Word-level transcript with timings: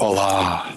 Olá, 0.00 0.74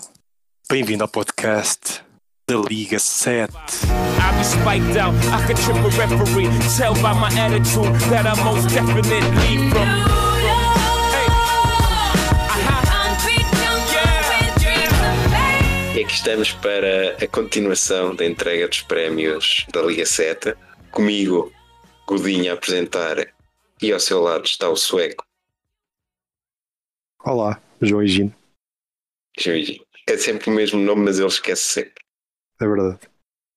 bem-vindo 0.70 1.02
ao 1.02 1.08
podcast 1.08 2.04
da 2.46 2.58
Liga 2.58 3.00
7. 3.00 3.54
I 3.54 4.38
be 4.38 4.44
spiked 4.44 4.98
out, 4.98 5.16
I 5.32 5.48
could 5.48 5.56
trip 5.62 5.78
a 5.78 5.88
referee. 5.88 6.50
Tell 6.76 6.94
by 6.96 7.14
my 7.14 7.32
attitude 7.40 7.98
that 8.10 8.28
I 8.28 8.36
most 8.44 8.68
definitely 8.68 9.70
from. 9.70 9.88
E 15.96 16.04
aqui 16.04 16.14
estamos 16.14 16.52
para 16.52 17.16
a 17.24 17.28
continuação 17.30 18.14
da 18.14 18.26
entrega 18.26 18.68
dos 18.68 18.82
prémios 18.82 19.66
da 19.72 19.84
Liga 19.84 20.06
7. 20.06 20.54
Comigo, 20.92 21.50
Godinho 22.06 22.52
a 22.52 22.56
apresentar 22.56 23.26
e 23.82 23.94
ao 23.94 24.02
seu 24.02 24.22
lado 24.22 24.44
está 24.44 24.68
o 24.68 24.76
sueco. 24.76 25.24
Olá, 27.24 27.62
João 27.82 28.04
Higino, 28.04 28.36
É 30.08 30.18
sempre 30.18 30.50
o 30.50 30.54
mesmo 30.54 30.80
nome, 30.80 31.04
mas 31.06 31.18
ele 31.20 31.28
esquece 31.28 31.64
sempre. 31.64 32.04
é 32.62 32.68
verdade. 32.68 33.00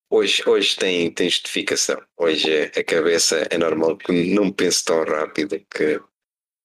Hoje, 0.09 0.41
hoje 0.47 0.77
tem, 0.77 1.11
tem 1.11 1.29
justificação. 1.29 2.01
Hoje 2.17 2.49
é- 2.49 2.79
a 2.79 2.83
cabeça 2.83 3.45
é 3.51 3.57
normal 3.57 3.97
que 3.97 4.33
não 4.33 4.51
pense 4.51 4.83
tão 4.85 5.03
rápido 5.03 5.59
que. 5.69 5.99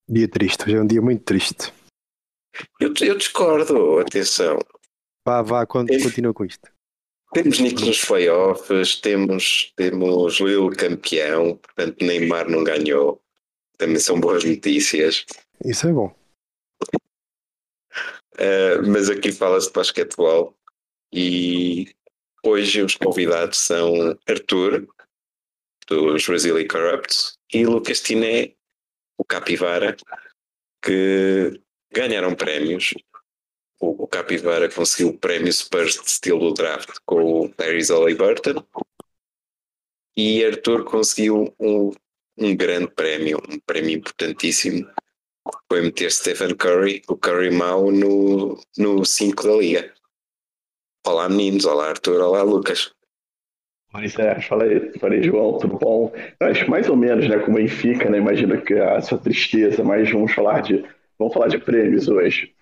Dia 0.08 0.28
triste, 0.28 0.64
hoje 0.64 0.76
é 0.76 0.80
um 0.80 0.86
dia 0.86 1.02
muito 1.02 1.24
triste. 1.24 1.72
Eu, 2.80 2.92
eu 3.00 3.16
discordo, 3.18 3.98
atenção. 3.98 4.58
Vá, 5.26 5.42
vá, 5.42 5.66
continua 5.66 6.32
com 6.34 6.44
isto. 6.44 6.70
Temos 7.32 7.58
Nico 7.60 7.80
nos 7.86 8.04
playoffs, 8.04 8.96
temos, 9.00 9.72
temos 9.74 10.38
Lille 10.38 10.76
campeão, 10.76 11.56
portanto 11.56 12.04
Neymar 12.04 12.48
não 12.48 12.62
ganhou. 12.62 13.20
Também 13.78 13.98
são 13.98 14.20
boas 14.20 14.44
notícias. 14.44 15.24
Isso 15.64 15.88
é 15.88 15.92
bom. 15.92 16.14
Uh, 18.34 18.86
mas 18.88 19.10
aqui 19.10 19.30
fala-se 19.30 19.66
de 19.68 19.72
basquetebol 19.74 20.56
e 21.12 21.94
hoje 22.42 22.82
os 22.82 22.96
convidados 22.96 23.58
são 23.58 24.18
Arthur, 24.26 24.86
dos 25.86 26.26
Brazilian 26.26 26.66
Corrupts, 26.66 27.36
e 27.52 27.66
Lucas 27.66 28.00
Tiné, 28.00 28.54
o 29.18 29.24
Capivara, 29.24 29.96
que 30.82 31.60
ganharam 31.92 32.34
prémios. 32.34 32.94
O, 33.78 34.04
o 34.04 34.06
Capivara 34.06 34.70
conseguiu 34.70 35.08
o 35.08 35.18
prémio 35.18 35.52
Spurs 35.52 36.00
de 36.00 36.10
Steel 36.10 36.38
do 36.38 36.54
draft 36.54 36.96
com 37.04 37.42
o 37.42 37.48
Tyrese 37.50 37.92
Halliburton 37.92 38.64
e 40.16 40.44
Arthur 40.44 40.84
conseguiu 40.84 41.54
um, 41.58 41.92
um 42.38 42.56
grande 42.56 42.88
prémio, 42.88 43.38
um 43.48 43.58
prémio 43.58 43.96
importantíssimo 43.96 44.88
foi 45.68 45.80
meter 45.82 46.10
Stephen 46.10 46.54
Curry, 46.56 47.02
o 47.08 47.16
Curry 47.16 47.50
mau, 47.50 47.90
no 47.90 49.04
5 49.04 49.42
da 49.42 49.54
liga. 49.54 49.94
Olá 51.06 51.28
meninos, 51.28 51.64
olá 51.64 51.88
Arthur, 51.90 52.20
olá 52.20 52.42
Lucas. 52.42 52.92
Fala 53.90 54.04
aí, 54.64 54.90
fala 54.98 55.14
aí, 55.14 55.22
João, 55.22 55.58
tudo 55.58 55.76
bom? 55.78 56.12
Acho 56.40 56.70
mais 56.70 56.88
ou 56.88 56.96
menos, 56.96 57.28
né, 57.28 57.38
como 57.40 57.56
Benfica, 57.58 58.08
né, 58.08 58.18
imagino 58.18 58.62
que 58.64 58.72
a 58.74 59.00
sua 59.02 59.18
tristeza, 59.18 59.84
mas 59.84 60.10
vamos 60.10 60.32
falar 60.32 60.62
de, 60.62 60.82
vamos 61.18 61.34
falar 61.34 61.48
de 61.48 61.58
prêmios 61.58 62.08
hoje. 62.08 62.54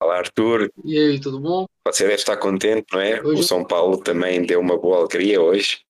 Olá 0.00 0.18
Arthur, 0.18 0.70
E 0.84 0.98
aí, 0.98 1.20
tudo 1.20 1.40
bom? 1.40 1.66
você 1.86 2.04
deve 2.04 2.14
estar 2.16 2.36
contente, 2.36 2.86
não 2.92 3.00
é? 3.00 3.20
O 3.22 3.28
Hoje- 3.28 3.42
São 3.44 3.66
Paulo 3.66 3.98
também 4.02 4.44
deu 4.44 4.60
uma 4.60 4.78
boa 4.78 4.98
alegria 4.98 5.40
hoje. 5.40 5.80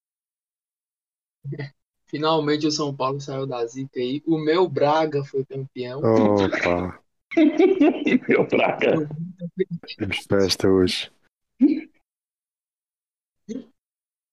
Finalmente 2.14 2.64
o 2.64 2.70
São 2.70 2.94
Paulo 2.94 3.20
saiu 3.20 3.44
da 3.44 3.66
zica 3.66 3.98
aí. 3.98 4.22
O 4.24 4.38
meu 4.38 4.68
Braga 4.68 5.24
foi 5.24 5.44
campeão. 5.44 5.98
Opa, 5.98 7.02
Meu 8.28 8.46
praga. 8.46 9.08
temos 9.98 10.18
festa 10.18 10.68
hoje. 10.68 11.10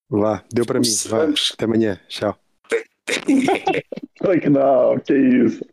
Vá, 0.07 0.45
deu 0.53 0.63
para 0.63 0.79
mim. 0.79 0.93
Vá, 1.09 1.17
Vamos. 1.25 1.49
até 1.53 1.65
amanhã. 1.65 1.99
Tchau. 2.07 2.39
Ai, 4.29 4.39
que 4.39 4.49
não, 4.49 4.99
que 4.99 5.17
isso. 5.17 5.65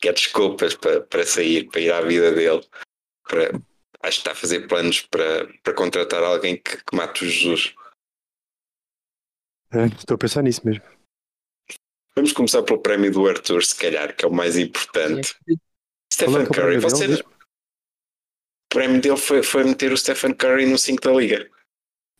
Quer 0.00 0.14
desculpas 0.14 0.74
para, 0.74 1.02
para 1.02 1.26
sair, 1.26 1.68
para 1.68 1.82
ir 1.82 1.92
à 1.92 2.00
vida 2.00 2.32
dele. 2.32 2.66
Para, 3.28 3.50
acho 4.04 4.22
que 4.22 4.28
está 4.28 4.32
a 4.32 4.34
fazer 4.34 4.66
planos 4.66 5.02
para, 5.02 5.46
para 5.62 5.74
contratar 5.74 6.22
alguém 6.22 6.56
que, 6.56 6.78
que 6.78 6.96
mate 6.96 7.26
o 7.26 7.28
Jesus. 7.28 7.74
É, 9.70 9.86
estou 9.86 10.14
a 10.14 10.18
pensar 10.18 10.42
nisso 10.42 10.62
mesmo. 10.64 10.82
Vamos 12.14 12.32
começar 12.32 12.62
pelo 12.62 12.80
prémio 12.80 13.12
do 13.12 13.28
Arthur, 13.28 13.62
se 13.62 13.76
calhar, 13.76 14.16
que 14.16 14.24
é 14.24 14.28
o 14.28 14.32
mais 14.32 14.56
importante. 14.56 15.36
É 15.48 15.54
Stephen 16.12 16.42
é 16.42 16.46
Curry, 16.46 16.54
prémio 16.54 16.80
você, 16.80 17.06
dele? 17.06 17.22
o 17.22 18.68
prémio 18.68 19.00
dele 19.00 19.16
foi, 19.16 19.42
foi 19.42 19.64
meter 19.64 19.92
o 19.92 19.96
Stephen 19.96 20.34
Curry 20.34 20.66
no 20.66 20.78
5 20.78 21.00
da 21.00 21.12
liga. 21.12 21.50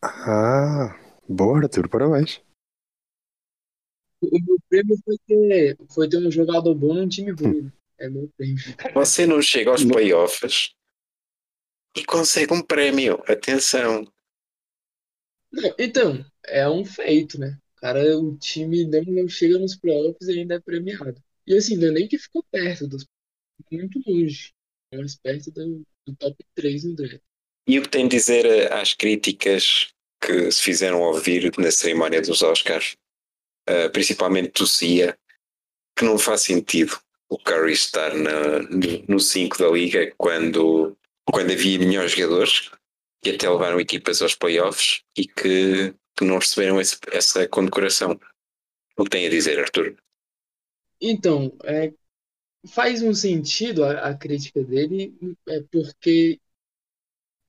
Ah, 0.02 0.96
boa, 1.28 1.58
Arthur, 1.58 1.88
parabéns. 1.88 2.40
O 4.20 4.38
meu 4.38 4.56
prêmio 4.68 4.96
foi 5.04 5.16
ter, 5.26 5.76
foi 5.92 6.08
ter 6.08 6.18
um 6.18 6.30
jogador 6.30 6.74
bom 6.74 6.94
num 6.94 7.08
time 7.08 7.32
ruim. 7.32 7.62
né? 7.62 7.72
É 7.98 8.08
meu 8.08 8.28
prêmio. 8.36 8.62
Você 8.94 9.26
não 9.26 9.42
chega 9.42 9.70
aos 9.70 9.84
playoffs 9.84 10.74
e 11.96 12.04
consegue 12.04 12.52
um 12.52 12.62
prémio. 12.62 13.22
Atenção. 13.26 14.06
Então, 15.78 16.24
é 16.46 16.68
um 16.68 16.84
feito, 16.84 17.38
né? 17.38 17.58
Cara, 17.76 18.18
o 18.18 18.36
time 18.36 18.84
não, 18.84 19.02
não 19.02 19.28
chega 19.28 19.58
nos 19.58 19.76
playoffs 19.76 20.28
e 20.28 20.40
ainda 20.40 20.56
é 20.56 20.60
premiado. 20.60 21.22
E 21.46 21.56
assim, 21.56 21.76
não 21.76 21.88
é 21.88 21.92
nem 21.92 22.08
que 22.08 22.18
ficou 22.18 22.44
perto 22.50 22.86
dos 22.86 23.06
muito 23.70 24.00
longe. 24.06 24.52
Mais 24.94 25.16
perto 25.16 25.50
do, 25.50 25.82
do 26.06 26.16
top 26.16 26.44
3 26.54 26.84
no 26.84 26.96
draft. 26.96 27.20
E 27.66 27.78
o 27.78 27.82
que 27.82 27.88
tem 27.88 28.08
de 28.08 28.16
dizer 28.16 28.46
eh, 28.46 28.72
às 28.72 28.94
críticas 28.94 29.92
que 30.20 30.50
se 30.50 30.62
fizeram 30.62 31.02
ouvir 31.02 31.52
na 31.58 31.70
cerimónia 31.70 32.22
dos 32.22 32.42
Oscars, 32.42 32.96
eh, 33.66 33.88
principalmente 33.90 34.52
do 34.52 34.66
CIA, 34.66 35.18
que 35.96 36.04
não 36.04 36.18
faz 36.18 36.42
sentido 36.42 36.98
o 37.28 37.38
Curry 37.38 37.72
estar 37.72 38.14
na, 38.14 38.60
no 39.06 39.20
5 39.20 39.58
da 39.58 39.68
liga 39.68 40.12
quando, 40.16 40.96
quando 41.26 41.52
havia 41.52 41.78
melhores 41.78 42.12
jogadores 42.12 42.70
e 43.24 43.30
até 43.30 43.48
levaram 43.50 43.80
equipas 43.80 44.22
aos 44.22 44.34
playoffs 44.34 45.02
e 45.16 45.26
que, 45.26 45.94
que 46.16 46.24
não 46.24 46.38
receberam 46.38 46.80
esse- 46.80 46.98
essa 47.12 47.48
condecoração. 47.48 48.18
O 48.98 49.04
que 49.04 49.10
tem 49.10 49.26
a 49.26 49.30
dizer, 49.30 49.58
Arthur? 49.60 49.96
Então, 51.00 51.52
é, 51.64 51.92
faz 52.68 53.02
um 53.02 53.14
sentido 53.14 53.84
a, 53.84 54.10
a 54.10 54.16
crítica 54.16 54.64
dele, 54.64 55.16
é 55.48 55.62
porque 55.72 56.40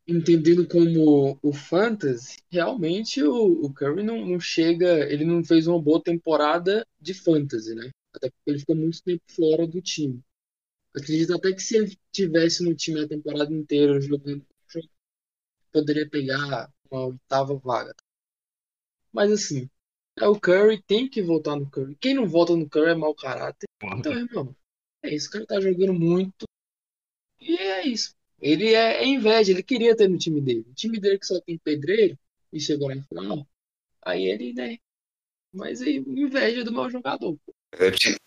entendendo 0.07 0.67
como 0.67 1.37
o 1.41 1.53
fantasy, 1.53 2.37
realmente 2.51 3.21
o, 3.23 3.65
o 3.65 3.73
Curry 3.73 4.03
não, 4.03 4.25
não 4.25 4.39
chega, 4.39 5.09
ele 5.11 5.23
não 5.25 5.43
fez 5.43 5.67
uma 5.67 5.81
boa 5.81 6.01
temporada 6.01 6.85
de 6.99 7.13
fantasy, 7.13 7.75
né? 7.75 7.91
Até 8.13 8.29
porque 8.29 8.49
ele 8.49 8.59
ficou 8.59 8.75
muito 8.75 9.03
tempo 9.03 9.21
fora 9.29 9.67
do 9.67 9.81
time. 9.81 10.19
Acredito 10.95 11.35
até 11.35 11.53
que 11.53 11.61
se 11.63 11.77
ele 11.77 11.97
tivesse 12.13 12.63
no 12.63 12.75
time 12.75 13.01
a 13.01 13.07
temporada 13.09 13.53
inteira 13.53 14.01
jogando, 14.01 14.45
poderia 15.71 16.09
pegar 16.09 16.69
uma 16.89 17.07
oitava 17.07 17.55
vaga. 17.55 17.93
Mas 19.11 19.31
assim, 19.31 19.69
é 20.17 20.27
o 20.27 20.39
Curry, 20.39 20.81
tem 20.83 21.09
que 21.09 21.21
votar 21.21 21.55
no 21.55 21.69
Curry. 21.69 21.95
Quem 21.95 22.13
não 22.13 22.27
vota 22.27 22.55
no 22.55 22.69
Curry 22.69 22.91
é 22.91 22.95
mau 22.95 23.13
caráter. 23.15 23.67
Então, 23.97 24.13
irmão, 24.13 24.55
é 25.03 25.13
isso. 25.13 25.29
O 25.29 25.31
cara 25.31 25.45
tá 25.45 25.59
jogando 25.61 25.93
muito. 25.93 26.45
E 27.39 27.55
é 27.57 27.87
isso. 27.87 28.15
Ele 28.41 28.73
é, 28.73 29.03
é 29.03 29.05
inveja, 29.07 29.51
ele 29.51 29.63
queria 29.63 29.95
ter 29.95 30.07
no 30.07 30.17
time 30.17 30.39
dele. 30.41 30.65
O 30.69 30.73
time 30.73 30.99
dele 30.99 31.19
que 31.19 31.25
só 31.25 31.39
tem 31.41 31.57
pedreiro 31.57 32.17
e 32.53 32.59
chegou 32.59 32.93
na 32.93 33.01
final. 33.03 33.47
Aí 34.01 34.25
ele, 34.25 34.53
né? 34.53 34.77
Mas 35.53 35.81
aí, 35.81 35.97
inveja 35.97 36.63
do 36.63 36.71
meu 36.71 36.89
jogador. 36.89 37.37
É 37.73 37.89
preciso- 37.89 38.17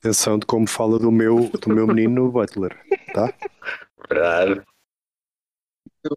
Atenção 0.00 0.38
de 0.38 0.46
como 0.46 0.66
fala 0.66 0.98
do 0.98 1.12
meu, 1.12 1.50
do 1.50 1.68
meu 1.68 1.86
menino 1.86 2.32
Butler, 2.32 2.74
tá? 3.12 3.32
Verdade. 4.08 4.66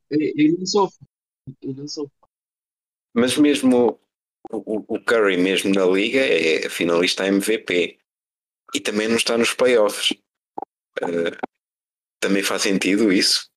Ele, 0.10 0.58
não 0.58 0.66
sofre. 0.66 1.06
Ele 1.62 1.74
não 1.74 1.88
sofre. 1.88 2.14
Mas 3.14 3.38
mesmo 3.38 4.00
o, 4.52 4.96
o 4.96 5.04
Curry, 5.04 5.38
mesmo 5.38 5.74
na 5.74 5.86
liga, 5.86 6.20
é 6.20 6.70
finalista 6.70 7.28
MVP 7.28 8.00
e 8.74 8.80
também 8.80 9.08
não 9.08 9.16
está 9.16 9.38
nos 9.38 9.54
playoffs. 9.54 10.14
Eh, 11.02 11.38
também 12.20 12.44
faz 12.44 12.64
sentido 12.64 13.12
isso. 13.12 13.50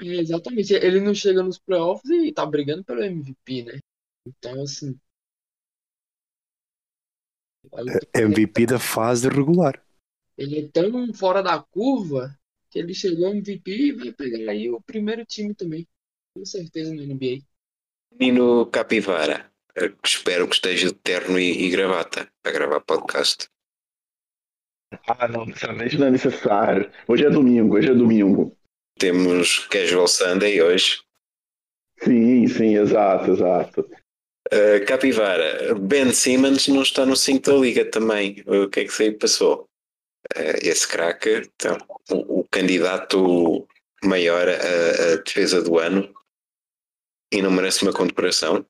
É, 0.00 0.06
exatamente. 0.06 0.72
Ele 0.74 1.00
não 1.00 1.14
chega 1.14 1.42
nos 1.42 1.58
playoffs 1.58 2.08
e 2.10 2.32
tá 2.32 2.46
brigando 2.46 2.84
pelo 2.84 3.02
MVP, 3.02 3.64
né? 3.64 3.78
Então, 4.26 4.62
assim. 4.62 4.98
MVP 8.14 8.66
da 8.66 8.78
fase 8.78 9.28
regular. 9.28 9.82
Ele 10.36 10.60
é 10.60 10.68
tão 10.68 11.12
fora 11.12 11.42
da 11.42 11.60
curva 11.60 12.38
ele 12.78 12.94
chegou 12.94 13.28
MVP 13.28 13.70
e 13.70 13.92
vai 13.92 14.12
pegar 14.12 14.52
aí 14.52 14.70
o 14.70 14.80
primeiro 14.80 15.24
time 15.24 15.54
também. 15.54 15.86
Com 16.34 16.44
certeza 16.44 16.94
no 16.94 17.02
NBA. 17.02 17.42
Menino 18.18 18.66
Capivara, 18.66 19.50
eh, 19.76 19.92
espero 20.04 20.48
que 20.48 20.54
esteja 20.54 20.88
de 20.88 20.94
terno 20.94 21.38
e, 21.38 21.66
e 21.66 21.70
gravata 21.70 22.30
para 22.42 22.52
gravar 22.52 22.80
podcast. 22.80 23.48
Ah, 25.06 25.28
não, 25.28 25.44
vez 25.44 25.94
não 25.94 26.06
é 26.06 26.10
necessário. 26.10 26.90
Hoje 27.06 27.26
é 27.26 27.30
domingo, 27.30 27.76
hoje 27.76 27.90
é 27.90 27.94
domingo. 27.94 28.56
Temos 28.98 29.66
Casual 29.66 30.08
Sunday 30.08 30.60
hoje. 30.62 31.02
Sim, 32.02 32.46
sim, 32.46 32.76
exato, 32.76 33.32
exato. 33.32 33.88
Uh, 34.52 34.84
Capivara, 34.86 35.74
Ben 35.74 36.12
Simmons 36.12 36.68
não 36.68 36.82
está 36.82 37.04
no 37.04 37.16
5 37.16 37.50
da 37.50 37.56
Liga 37.56 37.84
também. 37.84 38.42
O 38.46 38.68
que 38.68 38.80
é 38.80 38.84
que 38.84 38.92
se 38.92 39.02
aí 39.04 39.12
passou? 39.12 39.68
Uh, 40.36 40.56
esse 40.62 40.88
craque, 40.88 41.42
então, 41.54 41.76
o, 42.10 42.37
candidato 42.50 43.66
maior 44.04 44.48
à, 44.48 45.16
defesa 45.24 45.62
do 45.62 45.78
ano 45.78 46.08
e 47.32 47.42
não 47.42 47.50
merece 47.50 47.82
uma 47.82 47.92
condecoração. 47.92 48.64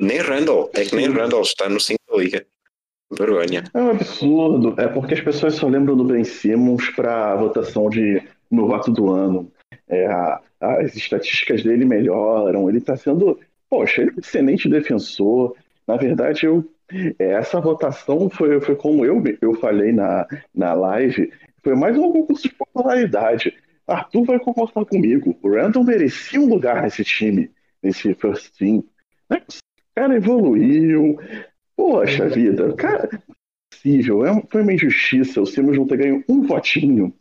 Nem 0.00 0.18
Randall, 0.18 0.70
é 0.74 0.84
que 0.84 0.94
nem 0.94 1.10
Randall 1.10 1.42
está 1.42 1.68
no 1.68 1.80
5 1.80 1.98
da 2.10 2.16
Liga. 2.16 2.46
Vergonha. 3.10 3.64
É 3.72 3.78
um 3.78 3.90
absurdo. 3.90 4.74
É 4.80 4.88
porque 4.88 5.14
as 5.14 5.20
pessoas 5.20 5.54
só 5.54 5.68
lembram 5.68 5.96
do 5.96 6.04
Ben 6.04 6.24
Simmons 6.24 6.90
para 6.90 7.32
a 7.32 7.36
votação 7.36 7.88
de 7.88 8.22
novato 8.50 8.90
do 8.90 9.10
ano. 9.10 9.50
É, 9.88 10.06
as 10.60 10.96
estatísticas 10.96 11.62
dele 11.62 11.84
melhoram. 11.84 12.68
Ele 12.68 12.78
está 12.78 12.96
sendo, 12.96 13.38
poxa, 13.70 14.02
ele 14.02 14.10
é 14.10 14.14
um 14.14 14.18
excelente 14.18 14.68
defensor. 14.68 15.54
Na 15.86 15.96
verdade, 15.96 16.46
eu, 16.46 16.68
é, 17.18 17.32
essa 17.32 17.60
votação 17.60 18.28
foi, 18.28 18.60
foi 18.60 18.74
como 18.74 19.04
eu, 19.04 19.22
eu 19.40 19.54
falei 19.54 19.92
na, 19.92 20.26
na 20.52 20.74
live, 20.74 21.32
foi 21.66 21.74
mais 21.74 21.98
um 21.98 22.12
concurso 22.12 22.44
de 22.44 22.54
popularidade. 22.54 23.52
Arthur 23.88 24.24
vai 24.24 24.38
concordar 24.38 24.84
comigo. 24.84 25.36
O 25.42 25.50
Randall 25.50 25.82
merecia 25.82 26.40
um 26.40 26.48
lugar 26.48 26.80
nesse 26.80 27.02
time, 27.02 27.50
nesse 27.82 28.14
first 28.14 28.56
team. 28.56 28.84
O 29.28 29.36
cara 29.96 30.14
evoluiu, 30.14 31.18
Poxa 31.76 32.28
vida, 32.28 32.72
cara, 32.74 33.10
é 33.12 33.18
possível, 33.68 34.24
é, 34.24 34.42
foi 34.48 34.62
uma 34.62 34.72
injustiça 34.72 35.40
o 35.40 35.46
Simmons 35.46 35.76
não 35.76 35.88
ter 35.88 35.96
ganho 35.96 36.24
um 36.28 36.42
votinho. 36.42 37.12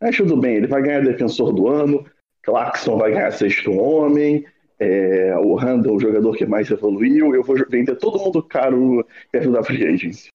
Mas 0.00 0.16
tudo 0.16 0.34
bem, 0.34 0.56
ele 0.56 0.66
vai 0.66 0.80
ganhar 0.80 1.04
defensor 1.04 1.52
do 1.52 1.68
ano, 1.68 2.02
Clarkson 2.42 2.96
vai 2.96 3.12
ganhar 3.12 3.32
sexto 3.32 3.70
homem, 3.70 4.46
é, 4.78 5.36
o 5.36 5.54
Randall, 5.56 5.96
o 5.96 6.00
jogador 6.00 6.34
que 6.34 6.46
mais 6.46 6.70
evoluiu, 6.70 7.34
eu 7.34 7.42
vou 7.42 7.54
vender 7.68 7.96
todo 7.96 8.18
mundo 8.18 8.42
caro 8.42 9.06
perto 9.30 9.52
da 9.52 9.62
free 9.62 9.86
agency. 9.86 10.30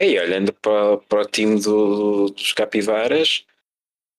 E 0.00 0.18
olhando 0.18 0.52
para, 0.54 0.96
para 0.96 1.20
o 1.20 1.26
time 1.26 1.60
do, 1.60 2.30
dos 2.30 2.54
Capivaras, 2.54 3.44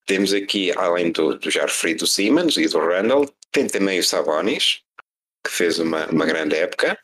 temos 0.05 0.31
aqui, 0.31 0.71
além 0.77 1.11
do, 1.11 1.39
do 1.39 1.49
já 1.49 1.63
referido 1.63 2.05
Simmons 2.05 2.55
e 2.57 2.67
do 2.67 2.77
Randall, 2.77 3.27
tem 3.51 3.67
também 3.67 3.99
o 3.99 4.03
Sabonis, 4.03 4.83
que 5.43 5.51
fez 5.51 5.79
uma, 5.79 6.05
uma 6.07 6.25
grande 6.27 6.55
época. 6.55 6.99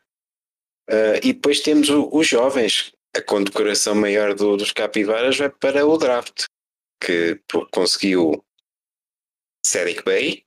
Uh, 0.88 1.18
e 1.24 1.34
depois 1.34 1.62
temos 1.62 1.90
o, 1.90 2.08
os 2.14 2.28
jovens. 2.28 2.94
A 3.16 3.22
condecoração 3.22 3.96
maior 3.96 4.36
do, 4.36 4.56
dos 4.56 4.72
capivaras 4.72 5.38
vai 5.38 5.50
para 5.50 5.86
o 5.86 5.98
draft, 5.98 6.46
que 7.04 7.42
conseguiu 7.72 8.46
Cedric 9.66 10.04
Bay 10.04 10.44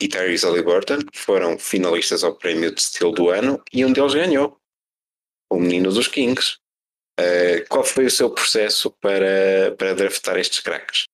e 0.00 0.08
Tyrese 0.08 0.46
Halliburton, 0.46 1.00
que 1.00 1.18
foram 1.18 1.58
finalistas 1.58 2.24
ao 2.24 2.34
prémio 2.34 2.74
de 2.74 2.80
estilo 2.80 3.12
do 3.12 3.28
ano, 3.28 3.62
e 3.72 3.84
um 3.84 3.92
deles 3.92 4.14
ganhou, 4.14 4.58
o 5.50 5.60
menino 5.60 5.92
dos 5.92 6.08
Kings. 6.08 6.61
Uh, 7.20 7.68
qual 7.68 7.84
foi 7.84 8.06
o 8.06 8.10
seu 8.10 8.30
processo 8.30 8.90
para, 9.00 9.74
para 9.76 9.94
draftar 9.94 10.38
estes 10.38 10.60
craques? 10.60 11.04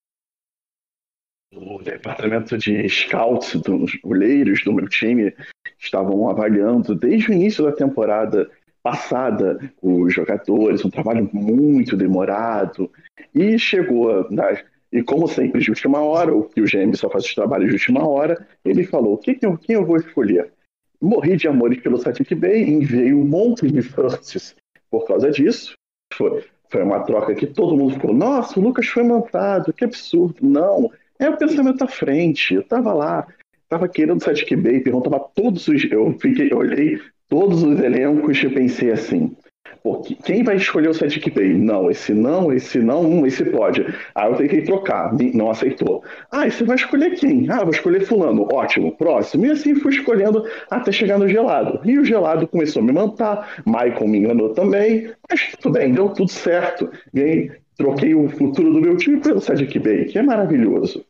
O 1.52 1.82
departamento 1.82 2.56
de 2.58 2.88
scouts 2.88 3.54
dos 3.62 3.94
goleiros 4.04 4.62
do 4.62 4.72
meu 4.72 4.88
time 4.88 5.34
estavam 5.78 6.28
avaliando 6.28 6.94
desde 6.94 7.30
o 7.30 7.34
início 7.34 7.64
da 7.64 7.72
temporada 7.72 8.50
passada 8.82 9.58
os 9.82 10.14
jogadores, 10.14 10.84
um 10.84 10.90
trabalho 10.90 11.28
muito 11.32 11.96
demorado, 11.96 12.90
e 13.34 13.58
chegou, 13.58 14.30
na, 14.30 14.62
e 14.92 15.02
como 15.02 15.28
sempre, 15.28 15.60
de 15.60 15.70
última 15.70 16.00
hora, 16.00 16.34
o 16.34 16.44
que 16.44 16.60
o 16.60 16.64
GM 16.64 16.94
só 16.94 17.10
faz 17.10 17.24
os 17.24 17.34
trabalhos 17.34 17.68
de 17.68 17.74
última 17.74 18.06
hora, 18.06 18.46
ele 18.64 18.86
falou: 18.86 19.18
quem, 19.18 19.38
quem 19.38 19.76
eu 19.76 19.84
vou 19.84 19.96
escolher? 19.96 20.52
Morri 21.00 21.36
de 21.36 21.46
amores 21.46 21.80
pelo 21.80 21.98
Satic 21.98 22.34
Bay, 22.34 22.62
enviei 22.62 23.12
um 23.12 23.24
monte 23.24 23.70
de 23.70 23.82
firsts 23.82 24.56
por 24.90 25.06
causa 25.06 25.30
disso. 25.30 25.77
Foi, 26.12 26.44
foi 26.70 26.82
uma 26.82 27.00
troca 27.00 27.34
que 27.34 27.46
todo 27.46 27.76
mundo 27.76 27.94
ficou: 27.94 28.12
nossa, 28.12 28.58
o 28.58 28.62
Lucas 28.62 28.86
foi 28.86 29.02
montado, 29.02 29.72
que 29.72 29.84
absurdo. 29.84 30.36
Não, 30.42 30.90
é 31.18 31.28
o 31.28 31.36
pensamento 31.36 31.82
à 31.82 31.88
frente. 31.88 32.54
Eu 32.54 32.62
tava 32.62 32.92
lá, 32.92 33.26
tava 33.68 33.88
querendo 33.88 34.22
Satic 34.22 34.54
Bay, 34.56 34.80
perguntava 34.80 35.20
todos 35.34 35.68
os. 35.68 35.84
Eu 35.90 36.16
fiquei, 36.18 36.52
eu 36.52 36.58
olhei 36.58 37.00
todos 37.28 37.62
os 37.62 37.80
elencos 37.80 38.42
e 38.42 38.48
pensei 38.48 38.90
assim. 38.90 39.36
Pô, 39.82 40.00
quem 40.00 40.42
vai 40.42 40.56
escolher 40.56 40.88
o 40.88 40.94
Satic 40.94 41.32
Bay? 41.34 41.54
Não, 41.54 41.90
esse 41.90 42.12
não, 42.12 42.52
esse 42.52 42.78
não, 42.78 43.02
hum, 43.02 43.26
esse 43.26 43.44
pode. 43.44 43.86
Ah, 44.14 44.28
eu 44.28 44.36
tentei 44.36 44.62
trocar, 44.62 45.12
não 45.34 45.50
aceitou. 45.50 46.02
Ah, 46.30 46.46
e 46.46 46.50
você 46.50 46.64
vai 46.64 46.76
escolher 46.76 47.10
quem? 47.12 47.48
Ah, 47.50 47.62
vou 47.62 47.70
escolher 47.70 48.00
fulano. 48.00 48.48
Ótimo, 48.52 48.92
próximo. 48.96 49.46
E 49.46 49.50
assim 49.50 49.74
fui 49.76 49.92
escolhendo 49.92 50.44
até 50.70 50.92
chegar 50.92 51.18
no 51.18 51.28
gelado. 51.28 51.80
E 51.84 51.98
o 51.98 52.04
gelado 52.04 52.46
começou 52.48 52.82
a 52.82 52.84
me 52.84 52.92
mantar, 52.92 53.62
Michael 53.66 54.08
me 54.08 54.18
enganou 54.18 54.50
também, 54.50 55.10
mas 55.30 55.52
tudo 55.60 55.74
bem, 55.74 55.92
deu 55.92 56.08
tudo 56.10 56.30
certo. 56.30 56.90
Ganhei, 57.12 57.52
troquei 57.76 58.14
o 58.14 58.28
futuro 58.28 58.72
do 58.72 58.80
meu 58.80 58.96
time 58.96 59.20
pelo 59.20 59.40
Sadik 59.40 59.78
Bay, 59.78 60.06
que 60.06 60.18
é 60.18 60.22
maravilhoso. 60.22 61.04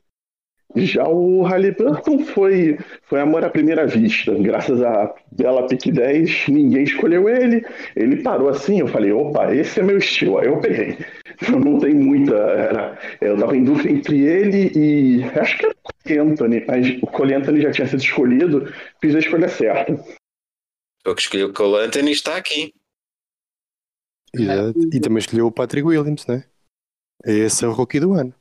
Já 0.76 1.08
o 1.08 1.42
Halliburton 1.42 2.18
foi, 2.26 2.78
foi 3.04 3.20
amor 3.20 3.42
à 3.42 3.48
primeira 3.48 3.86
vista. 3.86 4.34
Graças 4.34 4.82
a 4.82 5.14
bela 5.32 5.66
pick 5.66 5.90
10, 5.90 6.48
ninguém 6.48 6.84
escolheu 6.84 7.28
ele. 7.28 7.64
Ele 7.96 8.22
parou 8.22 8.50
assim, 8.50 8.80
eu 8.80 8.88
falei, 8.88 9.10
opa, 9.10 9.54
esse 9.54 9.80
é 9.80 9.82
meu 9.82 9.96
estilo. 9.96 10.38
Aí 10.38 10.46
eu 10.46 10.60
peguei. 10.60 10.98
Não 11.48 11.78
tem 11.78 11.94
muita. 11.94 12.34
Era, 12.34 12.98
eu 13.20 13.34
estava 13.34 13.56
em 13.56 13.64
dúvida 13.64 13.90
entre 13.90 14.20
ele 14.20 14.72
e. 14.76 15.24
Acho 15.38 15.58
que 15.58 15.64
era 15.66 15.74
o 15.74 15.92
Cole 16.04 16.18
Anthony, 16.18 16.64
mas 16.66 17.02
o 17.02 17.06
Cole 17.06 17.34
Anthony 17.34 17.62
já 17.62 17.70
tinha 17.70 17.86
sido 17.86 18.02
escolhido, 18.02 18.72
fiz 19.00 19.14
a 19.14 19.20
escolha 19.20 19.48
certa. 19.48 19.92
O 21.06 21.14
que 21.14 21.22
escolheu 21.22 21.48
o 21.48 21.52
Cole 21.52 21.86
Anthony 21.86 22.12
está 22.12 22.36
aqui. 22.36 22.74
Exato. 24.34 24.78
E 24.92 25.00
também 25.00 25.18
escolheu 25.18 25.46
o 25.46 25.52
Patrick 25.52 25.86
Williams, 25.86 26.26
né? 26.26 26.44
Esse 27.24 27.64
é 27.64 27.68
o 27.68 27.72
rookie 27.72 28.00
do 28.00 28.12
ano. 28.12 28.34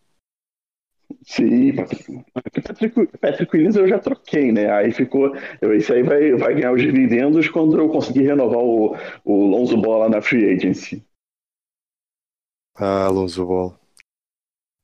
Sim, 1.24 1.76
Patrick, 1.76 3.18
Patrick 3.20 3.56
Williams 3.56 3.76
eu 3.76 3.88
já 3.88 4.00
troquei, 4.00 4.52
né? 4.52 4.72
Aí 4.72 4.92
ficou. 4.92 5.34
Isso 5.78 5.94
aí 5.94 6.04
vai, 6.04 6.32
vai 6.34 6.54
ganhar 6.54 6.74
os 6.74 6.82
dividendos 6.82 7.50
quando 7.50 7.78
eu 7.78 7.90
conseguir 7.90 8.24
renovar 8.24 8.60
o, 8.60 8.96
o 9.24 9.46
Lonzo 9.46 9.78
Bola 9.78 10.10
na 10.10 10.22
Free 10.22 10.54
Agency. 10.54 11.06
Ah, 12.76 13.10
Lonzo 13.10 13.46
Bola. 13.46 13.80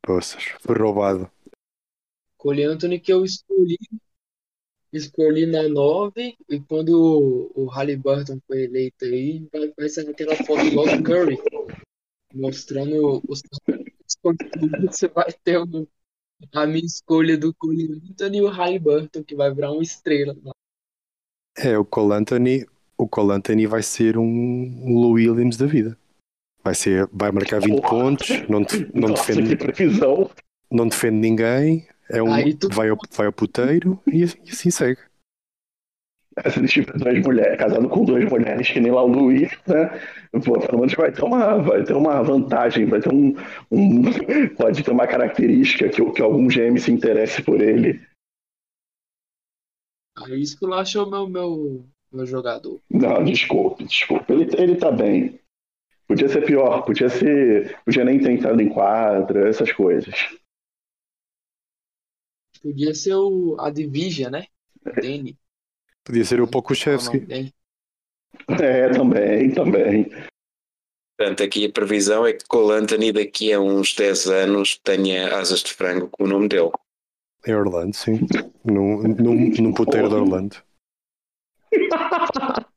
Poças, 0.06 0.44
foi 0.60 0.78
roubado. 0.78 1.32
Cole 2.38 2.64
Anthony 2.64 3.00
que 3.00 3.14
eu 3.14 3.24
escolhi. 3.24 3.78
Escolhi 4.92 5.46
na 5.46 5.68
9 5.68 6.38
e 6.50 6.60
quando 6.60 7.52
o, 7.56 7.64
o 7.64 7.66
Halliburton 7.66 8.40
foi 8.46 8.66
eleito 8.66 9.06
aí, 9.06 9.48
vai, 9.52 9.74
vai 9.76 9.90
sair 9.90 10.10
aquela 10.10 10.36
foto 10.36 10.62
igual 10.66 10.86
do 10.86 11.02
Curry, 11.04 11.38
mostrando 12.32 13.24
os 13.28 13.42
você 14.82 15.08
vai 15.08 15.32
ter 15.44 15.58
um, 15.58 15.88
a 16.54 16.66
minha 16.66 16.86
escolha 16.86 17.38
do 17.38 17.54
Cole 17.54 18.02
Anthony 18.10 18.38
e 18.38 18.42
o 18.42 18.50
Halliburton, 18.50 19.24
que 19.24 19.36
vai 19.36 19.54
virar 19.54 19.72
uma 19.72 19.84
estrela. 19.84 20.36
É, 21.58 21.78
o 21.78 21.86
Cole 21.86 22.14
Anthony, 22.14 22.66
o 22.98 23.08
Cole 23.08 23.34
Anthony 23.34 23.68
vai 23.68 23.84
ser 23.84 24.18
um, 24.18 24.24
um 24.24 25.12
Williams 25.12 25.58
da 25.58 25.66
vida. 25.66 25.98
Vai, 26.64 26.76
ser, 26.76 27.08
vai 27.12 27.32
marcar 27.32 27.60
20 27.60 27.82
Porra. 27.82 27.90
pontos, 27.90 28.30
não, 28.50 28.62
não, 28.94 29.10
Nossa, 29.10 29.34
defende, 29.34 29.58
não 30.72 30.88
defende 30.88 31.18
ninguém, 31.18 31.88
é 32.10 32.22
um, 32.22 32.30
vai, 32.72 32.90
ao, 32.90 32.98
vai 33.12 33.28
ao 33.28 33.34
puteiro 33.34 34.02
e, 34.08 34.24
e 34.24 34.50
assim 34.50 34.72
segue. 34.72 35.02
Se 36.50 36.60
ele 36.60 36.68
tiver 36.68 36.94
duas 36.98 37.20
mulheres, 37.20 37.58
casado 37.60 37.88
com 37.90 38.04
duas 38.04 38.26
mulheres, 38.26 38.70
que 38.70 38.80
nem 38.80 38.92
lá 38.92 39.04
o 39.04 39.08
Luiz, 39.08 39.52
né? 39.68 40.02
Pô, 40.44 40.60
pelo 40.60 40.80
menos 40.80 40.94
vai 40.96 41.12
ter 41.12 41.24
uma, 41.24 41.58
vai 41.60 41.84
ter 41.84 41.94
uma 41.94 42.24
vantagem, 42.24 42.88
vai 42.88 43.00
ter 43.00 43.14
um, 43.14 43.36
um 43.70 44.02
pode 44.58 44.84
ter 44.84 44.92
uma 44.92 45.06
característica 45.06 45.90
que, 45.90 46.12
que 46.12 46.22
algum 46.22 46.48
GM 46.48 46.78
se 46.80 46.92
interesse 46.92 47.44
por 47.44 47.62
ele. 47.62 48.02
Aí 50.18 50.42
isso 50.42 50.58
que 50.58 50.66
eu 50.66 50.74
acho 50.74 51.08
meu, 51.10 51.28
meu, 51.30 51.86
meu 52.12 52.26
jogador. 52.26 52.82
Não, 52.90 53.24
desculpe, 53.24 53.84
desculpe. 53.84 54.34
Ele, 54.34 54.50
ele 54.58 54.76
tá 54.76 54.92
bem. 54.92 55.40
Podia 56.08 56.28
ser 56.28 56.46
pior, 56.46 56.84
podia 56.84 57.10
ser. 57.10 57.78
Podia 57.86 58.04
nem 58.04 58.20
ter 58.20 58.32
entrado 58.32 58.60
em 58.60 58.70
quadra, 58.70 59.48
essas 59.48 59.72
coisas. 59.72 60.16
Podia 62.62 62.94
ser 62.94 63.16
o, 63.16 63.56
a 63.60 63.70
Division, 63.70 64.32
né? 64.32 64.46
Danny. 64.84 65.38
Podia 66.04 66.26
ser 66.26 66.42
o 66.42 66.48
Pokushevski. 66.48 67.26
É, 68.62 68.90
também, 68.90 69.54
também. 69.54 70.10
Portanto, 71.18 71.44
aqui 71.44 71.66
a 71.66 71.72
previsão 71.72 72.26
é 72.26 72.34
que 72.34 72.46
Cole 72.46 72.74
Anthony 72.74 73.12
daqui 73.12 73.54
a 73.54 73.60
uns 73.60 73.94
10 73.94 74.28
anos 74.28 74.78
tenha 74.84 75.38
asas 75.38 75.62
de 75.62 75.74
frango 75.74 76.10
com 76.10 76.24
o 76.24 76.28
nome 76.28 76.50
dele. 76.50 76.72
Em 77.46 77.54
Orlando, 77.54 77.96
sim. 77.96 78.20
num, 78.64 79.04
num, 79.04 79.50
num 79.62 79.74
puteiro 79.74 80.10
de 80.10 80.16
Orlando. 80.16 80.58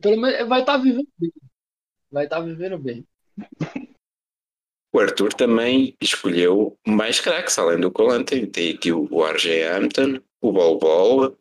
Pelo 0.00 0.20
menos 0.20 0.48
vai 0.48 0.60
estar 0.60 0.78
tá 0.78 0.78
vivendo 0.78 1.08
bem. 1.18 1.32
Vai 2.10 2.24
estar 2.24 2.36
tá 2.36 2.42
vivendo 2.42 2.78
bem. 2.78 3.06
o 4.92 5.00
Arthur 5.00 5.34
também 5.34 5.96
escolheu 6.00 6.78
mais 6.86 7.20
craques, 7.20 7.58
além 7.58 7.80
do 7.80 7.90
Colante. 7.90 8.46
Tem 8.46 8.74
aqui 8.74 8.92
o 8.92 9.24
RJ 9.24 9.64
Hampton, 9.64 10.20
o 10.40 10.52
Bol 10.52 10.78
Bol, 10.78 11.36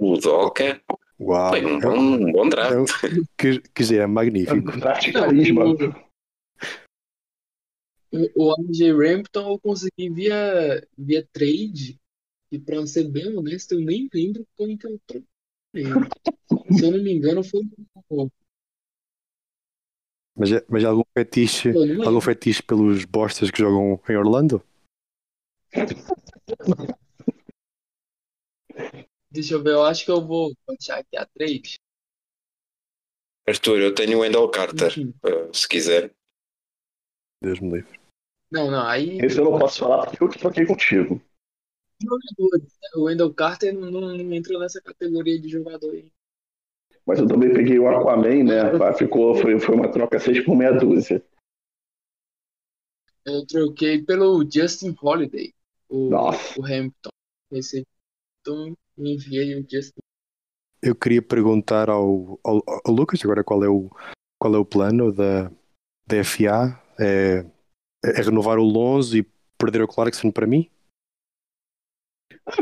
o 0.00 0.16
Doca. 0.18 0.80
Uau! 1.20 1.50
Foi 1.50 1.64
um 1.66 1.78
bom, 1.78 1.98
um 1.98 2.32
bom 2.32 2.48
draft. 2.48 2.72
É 2.72 2.78
um- 2.78 2.84
que, 3.36 3.60
que 3.74 3.84
já 3.84 4.02
é 4.02 4.06
magnífico. 4.06 4.80
Carisma. 4.80 5.64
O, 8.12 8.52
RJ 8.54 8.92
Rampton 8.92 9.50
eu 9.52 9.58
consegui 9.60 10.10
via, 10.10 10.86
via 10.96 11.26
trade. 11.32 12.00
E 12.50 12.58
pra 12.58 12.84
ser 12.86 13.08
bem 13.08 13.36
honesto, 13.36 13.72
eu 13.72 13.80
nem 13.80 14.08
lembro 14.12 14.44
como 14.56 14.76
que 14.76 14.86
eu 14.86 14.98
troquei. 15.06 15.26
Se 16.76 16.84
eu 16.84 16.90
não 16.90 17.02
me 17.04 17.12
engano, 17.12 17.44
foi 17.44 17.60
o. 18.08 18.28
Mas, 20.36 20.52
é- 20.52 20.64
mas 20.68 20.84
algum 20.84 21.02
fetiche, 21.16 21.68
algum 22.04 22.20
fetiche 22.20 22.62
pelos 22.62 23.04
bostas 23.04 23.50
que 23.50 23.58
jogam 23.58 24.00
em 24.08 24.16
Orlando? 24.16 24.62
Deixa 29.30 29.54
eu 29.54 29.62
ver, 29.62 29.74
eu 29.74 29.84
acho 29.84 30.04
que 30.04 30.10
eu 30.10 30.26
vou 30.26 30.52
achar 30.68 30.98
aqui 30.98 31.16
a 31.16 31.24
trade. 31.24 31.74
Arthur, 33.46 33.80
eu 33.80 33.94
tenho 33.94 34.18
o 34.18 34.20
Wendell 34.22 34.48
Carter, 34.50 34.88
Enfim. 34.88 35.14
uh, 35.24 35.54
se 35.54 35.68
quiser. 35.68 36.12
Deus 37.42 37.60
me 37.60 37.70
livre. 37.72 38.00
Não, 38.50 38.70
não, 38.70 38.86
aí. 38.86 39.18
Esse 39.18 39.38
eu 39.38 39.44
não 39.44 39.58
posso 39.58 39.78
falar 39.78 40.06
porque 40.06 40.22
eu 40.22 40.28
que 40.28 40.38
troquei 40.38 40.66
contigo. 40.66 41.22
jogadores. 42.02 42.78
né? 42.82 42.88
O 42.96 43.04
Wendell 43.04 43.32
Carter 43.32 43.72
não, 43.72 43.90
não, 43.90 44.16
não 44.16 44.34
entrou 44.34 44.60
nessa 44.60 44.80
categoria 44.80 45.40
de 45.40 45.48
jogador 45.48 45.92
aí. 45.92 46.12
Mas 47.06 47.18
eu 47.18 47.26
também 47.26 47.52
peguei 47.52 47.78
o 47.78 47.88
Aquaman, 47.88 48.44
né? 48.44 48.94
Ficou, 48.96 49.34
foi, 49.34 49.58
foi 49.58 49.74
uma 49.74 49.90
troca 49.90 50.18
6 50.18 50.44
por 50.44 50.56
meia 50.56 50.72
dúzia. 50.72 51.24
Eu 53.24 53.46
troquei 53.46 54.02
pelo 54.02 54.48
Justin 54.50 54.94
Holiday, 55.00 55.54
o, 55.88 56.08
Nossa. 56.10 56.60
o 56.60 56.64
Hampton. 56.64 57.10
Esse, 57.52 57.86
então, 58.40 58.76
enviei 58.98 59.54
o. 59.54 59.66
Eu 60.82 60.94
queria 60.94 61.20
perguntar 61.20 61.90
ao, 61.90 62.38
ao, 62.42 62.62
ao 62.84 62.92
Lucas 62.92 63.20
agora 63.22 63.44
qual 63.44 63.62
é 63.64 63.68
o, 63.68 63.90
qual 64.38 64.54
é 64.54 64.58
o 64.58 64.64
plano 64.64 65.12
da, 65.12 65.50
da 66.06 66.24
FA. 66.24 66.80
É, 66.98 67.44
é 68.04 68.22
renovar 68.22 68.58
o 68.58 68.64
Lonzo 68.64 69.18
e 69.18 69.26
perder 69.58 69.82
o 69.82 69.88
Clarkson 69.88 70.30
para 70.30 70.46
mim? 70.46 70.70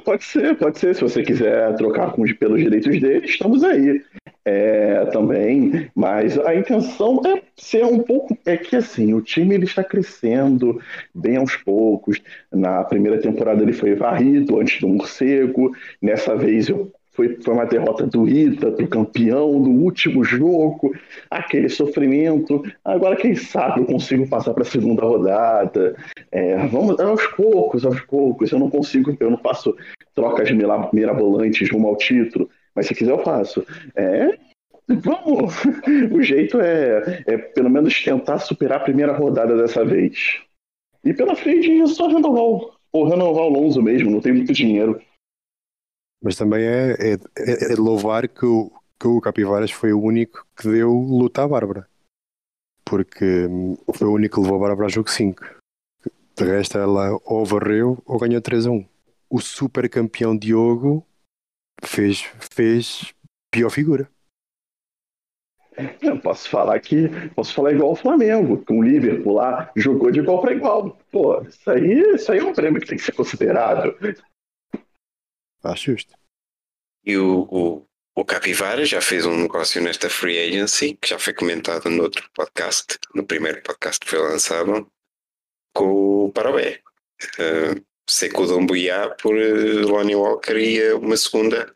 Pode 0.05 0.25
ser, 0.25 0.57
pode 0.57 0.79
ser. 0.79 0.95
Se 0.95 1.01
você 1.03 1.23
quiser 1.23 1.75
trocar 1.77 2.13
com, 2.13 2.25
pelos 2.35 2.61
direitos 2.61 3.01
dele, 3.01 3.27
estamos 3.27 3.63
aí. 3.65 4.03
É, 4.45 5.05
também, 5.07 5.91
mas 5.95 6.39
a 6.39 6.55
intenção 6.55 7.21
é 7.27 7.43
ser 7.55 7.85
um 7.85 7.99
pouco. 8.03 8.37
É 8.47 8.57
que 8.57 8.77
assim, 8.77 9.13
o 9.13 9.21
time 9.21 9.55
ele 9.55 9.65
está 9.65 9.85
crescendo 9.85 10.81
bem 11.15 11.37
aos 11.37 11.55
poucos. 11.57 12.21
Na 12.51 12.83
primeira 12.85 13.21
temporada 13.21 13.63
ele 13.63 13.75
foi 13.75 13.95
varrido 13.95 14.59
antes 14.59 14.81
do 14.81 14.89
morcego. 14.89 15.71
Nessa 16.01 16.35
vez 16.35 16.69
eu- 16.71 16.91
foi, 17.19 17.37
foi 17.43 17.53
uma 17.53 17.67
derrota 17.67 18.07
doída 18.07 18.71
para 18.71 18.85
o 18.85 18.89
campeão 18.89 19.59
no 19.59 19.71
último 19.83 20.23
jogo, 20.23 20.95
aquele 21.29 21.69
sofrimento. 21.69 22.63
Agora, 22.85 23.17
quem 23.17 23.35
sabe 23.35 23.81
eu 23.81 23.87
consigo 23.87 24.29
passar 24.29 24.55
para 24.55 24.63
a 24.63 24.67
segunda 24.67 25.03
rodada. 25.03 25.97
É, 26.31 26.57
vamos 26.69 26.99
aos 27.01 27.27
poucos, 27.27 27.85
aos 27.85 28.01
poucos. 28.03 28.53
Eu 28.53 28.61
não 28.61 28.71
consigo, 28.71 29.17
eu 29.19 29.31
não 29.31 29.39
faço 29.39 29.77
trocas 30.15 30.49
mira- 30.53 30.89
mirabolantes 30.93 31.69
rumo 31.69 31.89
ao 31.89 31.97
título, 31.97 32.49
mas 32.73 32.87
se 32.87 32.95
quiser 32.95 33.11
eu 33.11 33.25
faço. 33.25 33.67
É, 33.97 34.39
vamos. 34.89 35.55
O 36.13 36.23
jeito 36.23 36.61
é, 36.61 37.25
é 37.27 37.37
pelo 37.37 37.69
menos 37.69 38.01
tentar 38.05 38.39
superar 38.39 38.79
a 38.79 38.85
primeira 38.85 39.13
rodada 39.13 39.57
dessa 39.57 39.85
vez. 39.85 40.37
E 41.05 41.13
pela 41.13 41.35
frente 41.35 41.85
só 41.89 42.07
renovar, 42.07 42.45
o- 42.93 43.05
renovar 43.09 43.45
o 43.45 43.49
Lonzo 43.49 43.83
mesmo, 43.83 44.09
não 44.09 44.21
tem 44.21 44.33
muito 44.33 44.53
dinheiro. 44.53 45.01
Mas 46.23 46.37
também 46.37 46.65
é, 46.65 46.93
é, 46.93 47.13
é- 47.37 47.65
é 47.65 47.69
de 47.69 47.77
louvar 47.77 48.29
que 48.29 48.45
o, 48.45 48.71
que 48.99 49.07
o 49.07 49.21
Capivaras 49.21 49.71
foi 49.71 49.93
o 49.93 50.01
único 50.01 50.47
que 50.57 50.69
deu 50.69 50.91
luta 50.93 51.45
à 51.45 51.49
Bárbara. 51.49 51.89
Porque 52.85 53.47
hum, 53.47 53.77
foi 53.95 54.09
o 54.09 54.13
único 54.13 54.37
que 54.37 54.41
levou 54.41 54.57
a 54.57 54.69
Bárbara 54.69 54.87
ao 54.87 54.91
jogo 54.91 55.11
5. 55.11 55.45
De 56.37 56.45
resto, 56.45 56.79
ela 56.79 57.19
ou 57.25 57.45
varreu 57.45 58.03
ou 58.07 58.19
ganhou 58.19 58.41
3 58.41 58.67
a 58.67 58.71
1. 58.71 58.85
O 59.31 59.41
super 59.41 59.89
campeão 59.89 60.37
Diogo 60.37 61.07
fez, 61.85 62.23
fez 62.53 63.13
pior 63.51 63.71
figura. 63.71 64.09
Eu 66.03 66.19
posso 66.21 66.49
falar 66.49 66.81
que 66.81 67.09
posso 67.37 67.55
falar 67.55 67.73
igual 67.73 67.93
o 67.93 67.97
Flamengo, 67.97 68.65
com 68.65 68.81
o 68.81 68.83
Liverpool 68.83 69.35
lá 69.35 69.71
jogou 69.77 70.11
de 70.11 70.19
igual 70.19 70.41
para 70.41 70.53
igual. 70.53 70.99
Pô, 71.13 71.41
isso 71.43 71.71
aí, 71.71 72.01
isso 72.15 72.33
aí 72.33 72.39
é 72.39 72.45
um 72.45 72.53
prêmio 72.53 72.81
que 72.81 72.89
tem 72.89 72.99
que 72.99 73.05
ser 73.05 73.13
considerado. 73.13 73.95
Acho 75.63 75.93
justo. 75.93 76.15
E 77.05 77.17
o, 77.17 77.49
o, 77.51 77.87
o 78.15 78.25
Capivara 78.25 78.85
já 78.85 79.01
fez 79.01 79.25
um 79.25 79.37
negócio 79.37 79.81
nesta 79.83 80.11
free 80.11 80.39
agency, 80.39 80.95
que 80.95 81.09
já 81.09 81.19
foi 81.19 81.33
comentado 81.33 81.89
no 81.89 82.03
outro 82.03 82.29
podcast, 82.35 82.99
no 83.15 83.25
primeiro 83.25 83.63
podcast 83.63 84.01
que 84.01 84.11
foi 84.11 84.19
lançado, 84.19 84.91
com 85.75 86.27
o 86.27 86.33
Parobé. 86.33 86.83
Uh, 87.39 87.85
Seco 88.09 88.47
Dombuiá 88.47 89.11
por 89.11 89.35
uh, 89.35 89.87
Lonnie 89.87 90.15
Walker 90.17 90.57
e 90.57 90.93
uh, 90.93 90.99
uma 90.99 91.17
segunda 91.17 91.75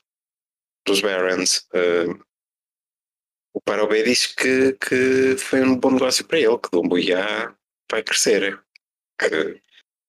dos 0.87 1.01
Barons. 1.01 1.69
Uh, 1.75 2.19
o 3.55 3.61
Parobé 3.61 4.03
disse 4.03 4.35
que, 4.35 4.73
que 4.75 5.37
foi 5.37 5.61
um 5.61 5.77
bom 5.77 5.91
negócio 5.91 6.25
para 6.27 6.39
ele, 6.39 6.59
que 6.59 6.71
Dombuiá 6.71 7.55
vai 7.91 8.03
crescer. 8.03 8.59
Que 9.19 9.61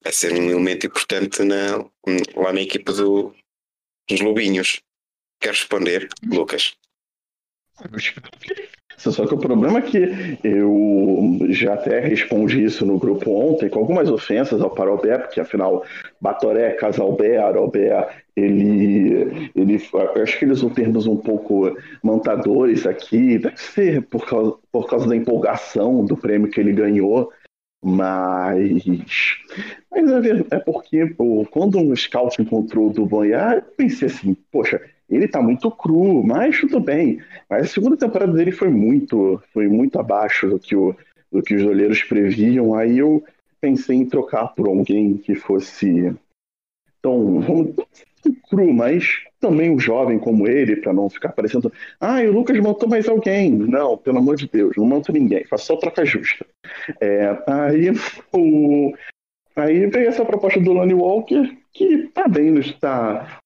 vai 0.03 0.13
ser 0.13 0.33
um 0.33 0.49
elemento 0.49 0.87
importante 0.87 1.43
na, 1.43 1.77
lá 2.35 2.53
na 2.53 2.61
equipa 2.61 2.93
do, 2.93 3.35
dos 4.09 4.21
Lobinhos. 4.21 4.81
Quer 5.39 5.49
responder, 5.49 6.07
Lucas? 6.25 6.75
Só 8.97 9.25
que 9.25 9.33
o 9.33 9.37
problema 9.37 9.79
é 9.79 9.81
que 9.81 10.37
eu 10.43 11.37
já 11.49 11.73
até 11.73 11.99
respondi 11.99 12.63
isso 12.63 12.85
no 12.85 12.97
grupo 12.97 13.31
ontem, 13.31 13.67
com 13.67 13.79
algumas 13.79 14.09
ofensas 14.09 14.61
ao 14.61 14.69
Parobé, 14.69 15.17
porque 15.17 15.41
afinal, 15.41 15.83
Batoré, 16.21 16.71
Casalbé, 16.71 17.37
Arobé, 17.37 18.07
ele, 18.35 19.51
ele. 19.55 19.81
Acho 20.21 20.39
que 20.39 20.45
eles 20.45 20.59
usam 20.59 20.69
termos 20.69 21.07
um 21.07 21.17
pouco 21.17 21.75
mantadores 22.01 22.85
aqui, 22.85 23.39
deve 23.39 23.57
ser 23.57 24.01
por 24.03 24.25
causa, 24.25 24.55
por 24.71 24.87
causa 24.87 25.07
da 25.07 25.15
empolgação 25.15 26.05
do 26.05 26.15
prêmio 26.15 26.49
que 26.49 26.59
ele 26.59 26.71
ganhou, 26.71 27.31
mas. 27.83 28.83
Mas 29.91 30.11
é, 30.11 30.21
ver- 30.21 30.47
é 30.49 30.59
porque 30.59 31.05
pô, 31.07 31.45
quando 31.51 31.77
um 31.77 31.95
scout 31.95 32.41
encontrou 32.41 32.89
o 32.89 32.93
do 32.93 33.05
Banhar, 33.05 33.55
eu 33.57 33.61
pensei 33.61 34.07
assim, 34.07 34.35
poxa, 34.51 34.81
ele 35.09 35.27
tá 35.27 35.41
muito 35.41 35.69
cru, 35.69 36.23
mas 36.23 36.59
tudo 36.59 36.79
bem. 36.79 37.21
Mas 37.49 37.65
a 37.65 37.67
segunda 37.67 37.97
temporada 37.97 38.31
dele 38.33 38.51
foi 38.51 38.69
muito, 38.69 39.41
foi 39.53 39.67
muito 39.67 39.99
abaixo 39.99 40.49
do 40.49 40.59
que, 40.59 40.75
o, 40.75 40.95
do 41.31 41.41
que 41.41 41.55
os 41.55 41.63
olheiros 41.63 42.01
previam. 42.03 42.73
Aí 42.73 42.97
eu 42.97 43.23
pensei 43.61 43.97
em 43.97 44.05
trocar 44.05 44.47
por 44.49 44.67
alguém 44.67 45.17
que 45.17 45.35
fosse 45.35 46.13
tão, 47.01 47.41
vamos, 47.41 47.75
cru, 48.31 48.73
mas 48.73 49.23
também 49.39 49.69
um 49.69 49.79
jovem 49.79 50.17
como 50.17 50.47
ele, 50.47 50.77
para 50.77 50.93
não 50.93 51.09
ficar 51.09 51.33
parecendo, 51.33 51.71
ah, 51.99 52.21
o 52.21 52.31
Lucas 52.31 52.57
montou 52.59 52.87
mais 52.87 53.09
alguém. 53.09 53.51
Não, 53.51 53.97
pelo 53.97 54.19
amor 54.19 54.37
de 54.37 54.47
Deus, 54.47 54.75
não 54.77 54.85
monto 54.85 55.11
ninguém, 55.11 55.43
faço 55.43 55.65
só 55.65 55.75
troca 55.75 56.05
justa. 56.05 56.45
É, 57.01 57.37
aí, 57.47 57.91
o, 58.31 58.93
aí 59.55 59.85
veio 59.87 60.07
essa 60.07 60.23
proposta 60.23 60.59
do 60.59 60.71
Lonnie 60.71 60.93
Walker, 60.93 61.57
que 61.73 62.07
tá 62.13 62.27
bem, 62.27 62.57
está 62.57 63.39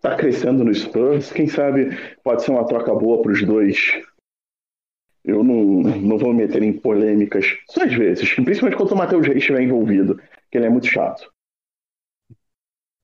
tá 0.00 0.16
crescendo 0.16 0.64
no 0.64 0.74
Spurs. 0.74 1.30
Quem 1.32 1.46
sabe 1.46 1.90
pode 2.22 2.42
ser 2.42 2.50
uma 2.52 2.66
troca 2.66 2.94
boa 2.94 3.20
para 3.20 3.32
os 3.32 3.44
dois. 3.44 4.00
Eu 5.24 5.42
não, 5.42 5.82
não 5.82 6.18
vou 6.18 6.32
me 6.32 6.46
meter 6.46 6.62
em 6.62 6.72
polêmicas, 6.72 7.46
só 7.68 7.84
às 7.84 7.94
vezes, 7.94 8.32
principalmente 8.34 8.76
quando 8.76 8.92
o 8.92 8.96
Matheus 8.96 9.26
Reis 9.26 9.38
estiver 9.38 9.62
envolvido, 9.62 10.20
que 10.50 10.58
ele 10.58 10.66
é 10.66 10.70
muito 10.70 10.86
chato. 10.86 11.30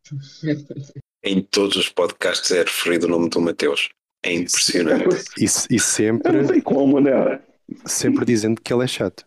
Em 1.22 1.42
todos 1.42 1.76
os 1.76 1.88
podcasts 1.88 2.50
é 2.50 2.60
referido 2.60 3.06
o 3.06 3.10
nome 3.10 3.28
do 3.28 3.40
Mateus. 3.40 3.90
É 4.22 4.32
impressionante. 4.32 5.24
E, 5.38 5.44
e 5.44 5.74
Eu 5.74 5.80
sempre, 5.80 6.32
não 6.32 6.46
sei 6.48 6.60
como, 6.60 7.00
né? 7.00 7.42
sempre 7.86 8.24
dizendo 8.24 8.60
que 8.60 8.72
ele 8.72 8.84
é 8.84 8.86
chato. 8.86 9.26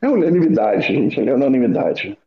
É 0.00 0.08
unanimidade, 0.08 0.88
gente, 0.88 1.20
é 1.20 1.34
unanimidade. 1.34 2.18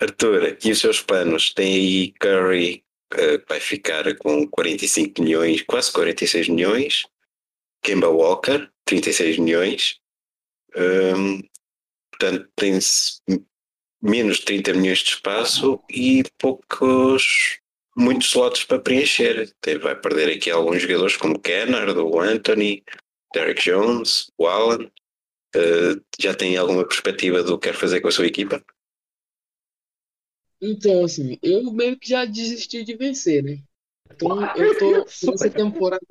Arthur, 0.00 0.56
e 0.64 0.70
os 0.70 0.78
seus 0.78 1.00
planos? 1.00 1.52
Tem 1.52 1.74
aí 1.74 2.12
Curry 2.12 2.84
eh, 3.12 3.38
que 3.38 3.44
vai 3.48 3.60
ficar 3.60 4.16
com 4.16 4.46
45 4.48 5.22
milhões, 5.22 5.62
quase 5.62 5.92
46 5.92 6.48
milhões. 6.48 7.06
Kemba 7.82 8.08
Walker, 8.08 8.68
36 8.84 9.38
milhões. 9.38 10.00
Hum, 10.76 11.40
portanto, 12.10 12.48
tem-se 12.56 13.20
menos 14.02 14.38
de 14.38 14.46
30 14.46 14.74
milhões 14.74 14.98
de 14.98 15.10
espaço 15.10 15.80
e 15.88 16.24
poucos, 16.38 17.60
muitos 17.96 18.28
slots 18.28 18.64
para 18.64 18.80
preencher. 18.80 19.54
Vai 19.80 19.98
perder 19.98 20.36
aqui 20.36 20.50
alguns 20.50 20.82
jogadores 20.82 21.16
como 21.16 21.38
Kennard, 21.38 21.96
o 21.98 22.18
Anthony, 22.18 22.82
Derek 23.32 23.62
Jones, 23.62 24.30
o 24.36 24.46
Allen. 24.46 24.90
Uh, 25.54 26.02
já 26.18 26.34
tem 26.34 26.56
alguma 26.56 26.86
perspectiva 26.86 27.42
do 27.42 27.58
que 27.58 27.68
quer 27.68 27.74
fazer 27.74 28.00
com 28.00 28.08
a 28.08 28.12
sua 28.12 28.26
equipa? 28.26 28.64
Então, 30.60 31.04
assim, 31.04 31.38
eu 31.42 31.70
meio 31.72 31.98
que 31.98 32.08
já 32.08 32.24
desisti 32.24 32.84
de 32.84 32.96
vencer, 32.96 33.42
né? 33.42 33.58
Então, 34.10 34.42
eu 34.56 34.78
tô 34.78 35.04
nessa 35.30 35.50
temporada. 35.50 36.04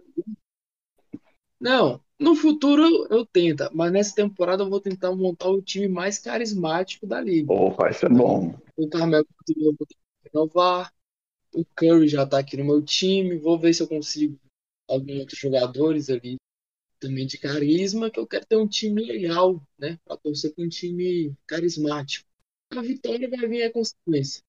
Não, 1.62 2.01
no 2.20 2.36
futuro 2.36 3.08
eu 3.12 3.24
tento, 3.24 3.70
mas 3.72 3.91
nessa 3.91 4.15
temporada 4.15 4.63
eu 4.63 4.70
vou 4.70 4.82
tentar 4.82 5.15
montar 5.15 5.48
o 5.48 5.62
time 5.62 5.88
mais 5.88 6.18
carismático 6.18 7.06
da 7.06 7.22
liga. 7.22 7.53
Oh, 7.53 7.70
vai 7.70 7.94
ser 7.94 8.10
bom. 8.10 8.60
O 8.75 8.89
Carmelo 8.89 9.27
eu 9.56 9.75
vou 9.77 9.88
renovar. 10.25 10.91
O 11.53 11.63
Curry 11.63 12.08
já 12.08 12.25
tá 12.25 12.39
aqui 12.39 12.58
no 12.58 12.65
meu 12.65 12.82
time. 12.82 13.38
Vou 13.38 13.60
ver 13.60 13.75
se 13.75 13.84
eu 13.84 13.88
consigo 13.88 14.39
alguns 14.89 15.20
outros 15.20 15.38
jogadores 15.38 16.10
ali 16.10 16.38
também 17.00 17.27
de 17.27 17.38
carisma, 17.38 18.10
que 18.10 18.20
eu 18.20 18.25
quero 18.25 18.46
ter 18.46 18.58
um 18.58 18.68
time 18.68 19.06
legal, 19.06 19.62
né? 19.77 20.00
Pra 20.03 20.18
torcer 20.18 20.56
com 20.56 20.63
um 20.63 20.70
time 20.70 21.32
carismático. 21.46 22.27
A 22.72 22.82
vitória 22.82 23.30
vai 23.30 23.48
vir 23.48 23.63
a 23.63 23.72
consequência. 23.72 24.41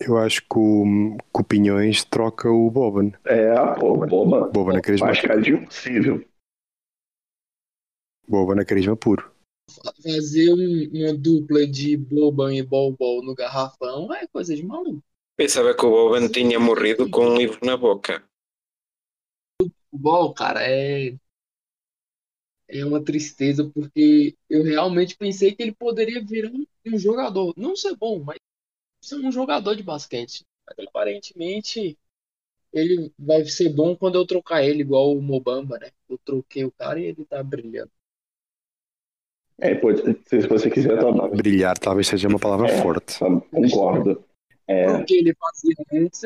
Eu 0.00 0.18
acho 0.18 0.40
que 0.42 0.58
o, 0.58 1.16
que 1.16 1.40
o 1.40 1.44
Pinhões 1.44 2.04
troca 2.04 2.50
o 2.50 2.70
Boban. 2.70 3.12
É, 3.24 3.54
pô, 3.78 3.96
Boban. 4.06 4.50
Boban 4.50 4.78
é 4.78 4.80
carisma. 4.80 5.06
Mais 5.06 5.20
carisma 5.20 5.64
possível. 5.66 6.24
Boban 8.28 8.60
é 8.60 8.64
carisma 8.64 8.96
puro. 8.96 9.32
Fazer 10.02 10.52
um, 10.52 10.90
uma 10.92 11.14
dupla 11.14 11.66
de 11.66 11.96
Boban 11.96 12.54
e 12.54 12.62
Bol 12.62 12.96
no 13.22 13.34
garrafão 13.34 14.12
é 14.12 14.26
coisa 14.26 14.54
de 14.54 14.64
maluco. 14.64 15.02
Pensava 15.36 15.74
que 15.74 15.84
o 15.84 15.90
Boban 15.90 16.28
tinha 16.28 16.58
morrido 16.58 17.08
com 17.10 17.26
um 17.26 17.36
livro 17.36 17.58
na 17.64 17.76
boca. 17.76 18.22
O 19.62 19.98
Bol, 19.98 20.34
cara, 20.34 20.60
é 20.62 21.14
é 22.68 22.84
uma 22.84 23.02
tristeza 23.02 23.70
porque 23.70 24.34
eu 24.48 24.62
realmente 24.62 25.16
pensei 25.16 25.54
que 25.54 25.62
ele 25.62 25.74
poderia 25.74 26.24
virar 26.24 26.50
um 26.50 26.98
jogador, 26.98 27.54
não 27.56 27.76
ser 27.76 27.94
bom, 27.96 28.22
mas 28.22 28.38
um 29.12 29.32
jogador 29.32 29.74
de 29.74 29.82
basquete. 29.82 30.44
Mas, 30.66 30.86
aparentemente 30.86 31.98
ele 32.72 33.12
vai 33.16 33.44
ser 33.44 33.68
bom 33.68 33.94
quando 33.94 34.16
eu 34.16 34.26
trocar 34.26 34.64
ele, 34.64 34.80
igual 34.80 35.16
o 35.16 35.22
Mobamba, 35.22 35.78
né? 35.78 35.90
Eu 36.08 36.18
troquei 36.18 36.64
o 36.64 36.72
cara 36.72 36.98
e 36.98 37.04
ele 37.04 37.24
tá 37.24 37.40
brilhando. 37.42 37.90
É, 39.58 39.74
pode, 39.76 40.02
se 40.26 40.40
você 40.48 40.68
quiser 40.68 40.98
tá... 40.98 41.28
Brilhar 41.28 41.78
talvez 41.78 42.08
seja 42.08 42.26
uma 42.26 42.40
palavra 42.40 42.68
é, 42.68 42.82
forte. 42.82 43.20
Concordo. 43.20 44.24
É... 44.66 44.86
Porque 44.86 45.14
ele 45.14 45.32
fazia 45.34 46.02
antes, 46.02 46.20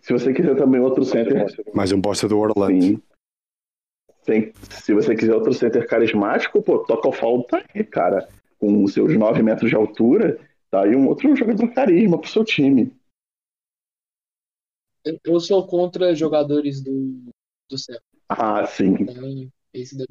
Se 0.00 0.12
você 0.12 0.32
quiser 0.32 0.56
também 0.56 0.80
outro 0.80 1.04
center. 1.04 1.46
Mais 1.74 1.92
um 1.92 2.00
bosta 2.00 2.26
do 2.26 2.38
Orlando. 2.38 2.82
Sim. 2.82 3.02
Tem, 4.24 4.52
se 4.70 4.94
você 4.94 5.14
quiser 5.14 5.34
outro 5.34 5.52
center 5.52 5.86
carismático, 5.86 6.62
pô, 6.62 6.78
toca 6.78 7.08
o 7.08 7.12
falta 7.12 7.62
aí, 7.74 7.84
cara. 7.84 8.26
Com 8.58 8.82
os 8.82 8.94
seus 8.94 9.14
9 9.14 9.42
metros 9.42 9.68
de 9.68 9.76
altura, 9.76 10.40
tá 10.74 10.82
aí 10.82 10.96
um 10.96 11.06
outro 11.06 11.34
jogador 11.36 11.72
carisma 11.72 12.20
pro 12.20 12.28
seu 12.28 12.44
time. 12.44 12.92
Eu 15.22 15.38
sou 15.38 15.66
contra 15.66 16.14
jogadores 16.14 16.82
do, 16.82 17.32
do 17.68 17.78
céu. 17.78 18.00
Ah, 18.28 18.66
sim. 18.66 18.96
Então, 18.98 19.50
esse 19.72 19.96
daí. 19.96 20.06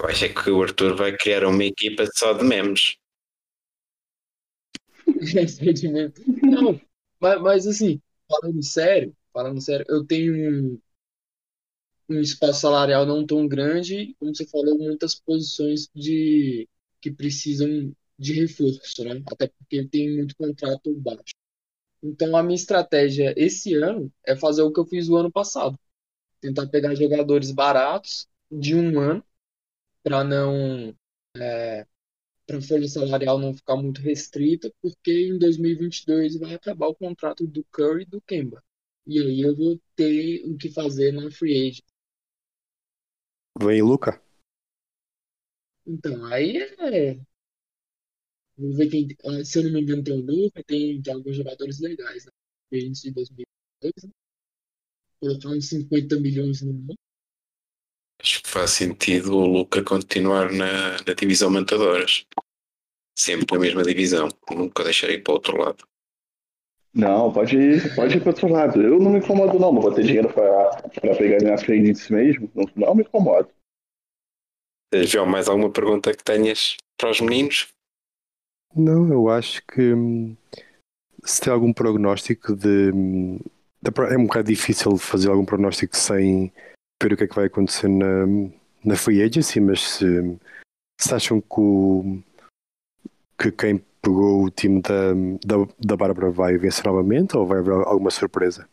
Eu 0.00 0.08
acho 0.08 0.34
que 0.34 0.50
o 0.50 0.62
Arthur 0.62 0.96
vai 0.96 1.16
criar 1.16 1.46
uma 1.46 1.62
equipa 1.64 2.04
só 2.14 2.32
de 2.32 2.42
memes. 2.44 2.96
Não, 6.42 6.80
mas, 7.20 7.40
mas 7.42 7.66
assim, 7.66 8.00
falando 8.28 8.62
sério, 8.62 9.14
falando 9.32 9.60
sério, 9.60 9.84
eu 9.88 10.04
tenho 10.04 10.80
um 12.08 12.20
espaço 12.20 12.62
salarial 12.62 13.06
não 13.06 13.24
tão 13.24 13.46
grande, 13.46 14.14
como 14.18 14.34
você 14.34 14.46
falou, 14.46 14.76
muitas 14.78 15.14
posições 15.14 15.88
de 15.94 16.68
que 17.00 17.10
precisam 17.10 17.94
de 18.24 18.32
reforço, 18.32 19.04
né? 19.04 19.22
Até 19.30 19.48
porque 19.48 19.86
tem 19.86 20.16
muito 20.16 20.34
contrato 20.36 20.94
baixo. 20.94 21.34
Então 22.02 22.36
a 22.36 22.42
minha 22.42 22.56
estratégia 22.56 23.34
esse 23.36 23.74
ano 23.74 24.10
é 24.26 24.34
fazer 24.34 24.62
o 24.62 24.72
que 24.72 24.80
eu 24.80 24.86
fiz 24.86 25.08
o 25.08 25.16
ano 25.16 25.30
passado, 25.30 25.78
tentar 26.40 26.66
pegar 26.68 26.94
jogadores 26.94 27.50
baratos 27.50 28.26
de 28.50 28.74
um 28.74 28.98
ano 28.98 29.24
para 30.02 30.24
não 30.24 30.94
é, 31.36 31.86
para 32.46 32.58
a 32.58 32.62
folha 32.62 32.88
salarial 32.88 33.38
não 33.38 33.54
ficar 33.54 33.76
muito 33.76 34.00
restrita, 34.00 34.72
porque 34.80 35.28
em 35.28 35.38
2022 35.38 36.38
vai 36.38 36.54
acabar 36.54 36.88
o 36.88 36.94
contrato 36.94 37.46
do 37.46 37.64
Curry 37.70 38.02
e 38.02 38.06
do 38.06 38.20
Kemba. 38.22 38.62
E 39.06 39.18
aí 39.20 39.40
eu 39.42 39.54
vou 39.54 39.78
ter 39.94 40.42
o 40.46 40.56
que 40.56 40.70
fazer 40.70 41.12
na 41.12 41.30
free 41.30 41.68
agent. 41.68 41.84
Vem 43.60 43.82
Luca? 43.82 44.20
Então, 45.86 46.24
aí 46.26 46.56
é. 46.78 47.20
Vamos 48.56 48.76
ver 48.76 48.88
quem. 48.88 49.08
Se 49.44 49.58
eu 49.58 49.64
não 49.64 49.72
me 49.72 49.82
engano, 49.82 50.04
tem 50.04 50.14
o 50.14 50.24
Luca, 50.24 50.62
tem, 50.64 51.02
tem 51.02 51.14
alguns 51.14 51.36
jogadores 51.36 51.80
legais, 51.80 52.24
né? 52.24 52.32
de 52.70 53.10
2002, 53.12 53.92
né? 54.04 54.10
Colocar 55.20 55.48
uns 55.48 55.68
50 55.68 56.20
milhões 56.20 56.62
no 56.62 56.72
mundo. 56.72 56.94
Acho 58.20 58.42
que 58.42 58.48
faz 58.48 58.70
sentido 58.70 59.36
o 59.36 59.46
Luca 59.46 59.82
continuar 59.82 60.52
na, 60.52 60.92
na 60.92 61.14
divisão 61.14 61.50
Mantadoras. 61.50 62.24
Sempre 63.16 63.54
na 63.54 63.60
mesma 63.60 63.82
divisão. 63.82 64.28
Nunca 64.50 64.84
deixarei 64.84 65.18
para 65.18 65.32
o 65.32 65.34
outro 65.34 65.56
lado. 65.56 65.84
Não, 66.92 67.32
pode 67.32 67.56
ir, 67.56 67.94
pode 67.96 68.16
ir 68.16 68.20
para 68.20 68.30
outro 68.30 68.48
lado. 68.48 68.80
Eu 68.80 69.00
não 69.00 69.10
me 69.10 69.18
incomodo, 69.18 69.58
não. 69.58 69.72
Não 69.72 69.82
vou 69.82 69.92
ter 69.92 70.04
dinheiro 70.04 70.32
para 70.32 70.80
pegar 71.16 71.42
minhas 71.42 71.62
clientes 71.62 72.08
mesmo. 72.08 72.50
Não, 72.54 72.64
não 72.76 72.94
me 72.94 73.02
incomodo. 73.02 73.50
João, 75.02 75.26
mais 75.26 75.48
alguma 75.48 75.72
pergunta 75.72 76.14
que 76.14 76.22
tenhas 76.22 76.76
para 76.96 77.10
os 77.10 77.20
meninos? 77.20 77.73
Não, 78.76 79.08
eu 79.12 79.28
acho 79.28 79.64
que 79.66 79.94
hum, 79.94 80.36
se 81.24 81.40
tem 81.40 81.52
algum 81.52 81.72
prognóstico 81.72 82.56
de. 82.56 82.90
Hum, 82.92 83.38
é 84.10 84.16
um 84.16 84.26
bocado 84.26 84.48
difícil 84.48 84.96
fazer 84.96 85.28
algum 85.30 85.44
prognóstico 85.44 85.96
sem 85.96 86.52
ver 87.02 87.12
o 87.12 87.16
que 87.16 87.24
é 87.24 87.26
que 87.28 87.34
vai 87.34 87.46
acontecer 87.46 87.88
na, 87.88 88.26
na 88.84 88.96
free 88.96 89.22
agency, 89.22 89.60
mas 89.60 89.80
se, 89.80 90.38
se 91.00 91.14
acham 91.14 91.40
que, 91.40 91.60
o, 91.60 92.22
que 93.38 93.52
quem 93.52 93.78
pegou 94.00 94.44
o 94.44 94.50
time 94.50 94.80
da, 94.80 95.12
da, 95.44 95.72
da 95.78 95.96
Bárbara 95.96 96.30
vai 96.30 96.56
vencer 96.56 96.84
novamente 96.84 97.36
ou 97.36 97.46
vai 97.46 97.58
haver 97.58 97.72
alguma 97.72 98.10
surpresa? 98.10 98.68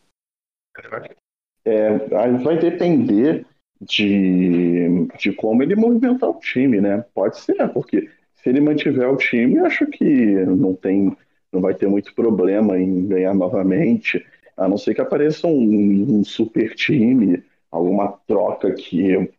É, 1.64 1.98
vai 2.08 2.58
depender 2.58 3.46
de, 3.80 5.06
de 5.18 5.32
como 5.34 5.62
ele 5.62 5.76
movimentar 5.76 6.30
o 6.30 6.40
time, 6.40 6.80
né? 6.80 7.04
Pode 7.14 7.38
ser, 7.38 7.68
porque 7.72 8.10
se 8.42 8.48
ele 8.48 8.60
mantiver 8.60 9.08
o 9.08 9.16
time, 9.16 9.58
acho 9.60 9.86
que 9.86 10.04
não 10.04 10.74
tem, 10.74 11.16
não 11.52 11.60
vai 11.60 11.74
ter 11.74 11.86
muito 11.86 12.12
problema 12.14 12.78
em 12.78 13.06
ganhar 13.06 13.34
novamente, 13.34 14.24
a 14.56 14.68
não 14.68 14.76
ser 14.76 14.94
que 14.94 15.00
apareça 15.00 15.46
um, 15.46 16.18
um 16.18 16.24
super 16.24 16.74
time, 16.74 17.42
alguma 17.70 18.08
troca 18.26 18.72
que 18.72 19.30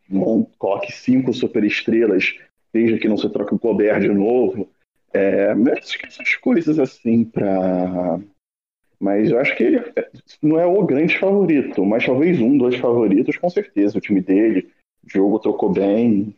coloque 0.57 0.91
cinco 0.91 1.33
super 1.33 1.63
estrelas, 1.65 2.33
desde 2.73 2.97
que 2.97 3.09
não 3.09 3.17
se 3.17 3.29
troque 3.29 3.53
o 3.53 3.59
Colbert 3.59 3.99
de 3.99 4.09
novo. 4.09 4.69
É, 5.13 5.53
mas 5.53 5.95
essas 6.03 6.35
coisas 6.37 6.79
assim 6.79 7.23
para. 7.25 8.19
Mas 8.99 9.29
eu 9.29 9.37
acho 9.37 9.55
que 9.55 9.63
ele 9.63 9.83
não 10.41 10.59
é 10.59 10.65
o 10.65 10.83
grande 10.83 11.19
favorito, 11.19 11.85
mas 11.85 12.05
talvez 12.05 12.39
um, 12.39 12.57
dois 12.57 12.77
favoritos, 12.77 13.37
com 13.37 13.49
certeza. 13.49 13.97
O 13.97 14.01
time 14.01 14.21
dele, 14.21 14.71
o 15.05 15.09
jogo 15.09 15.39
trocou 15.39 15.71
bem. 15.71 16.33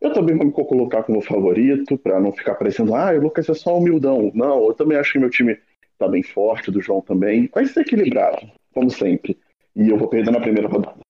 Eu 0.00 0.12
também 0.14 0.34
vou 0.34 0.46
me 0.46 0.52
colocar 0.52 1.02
como 1.02 1.20
favorito, 1.20 1.98
para 1.98 2.18
não 2.18 2.32
ficar 2.32 2.54
parecendo, 2.54 2.94
ah, 2.94 3.12
o 3.12 3.20
Lucas 3.20 3.48
é 3.48 3.54
só 3.54 3.76
humildão. 3.76 4.30
Não, 4.34 4.66
eu 4.66 4.74
também 4.74 4.96
acho 4.96 5.12
que 5.12 5.18
meu 5.18 5.28
time 5.28 5.60
tá 5.98 6.08
bem 6.08 6.22
forte, 6.22 6.70
do 6.70 6.80
João 6.80 7.02
também. 7.02 7.50
Vai 7.52 7.66
ser 7.66 7.80
equilibrado, 7.80 8.50
como 8.72 8.90
sempre. 8.90 9.38
E 9.76 9.90
eu 9.90 9.98
vou 9.98 10.08
perder 10.08 10.30
na 10.30 10.40
primeira 10.40 10.68
rodada. 10.68 11.00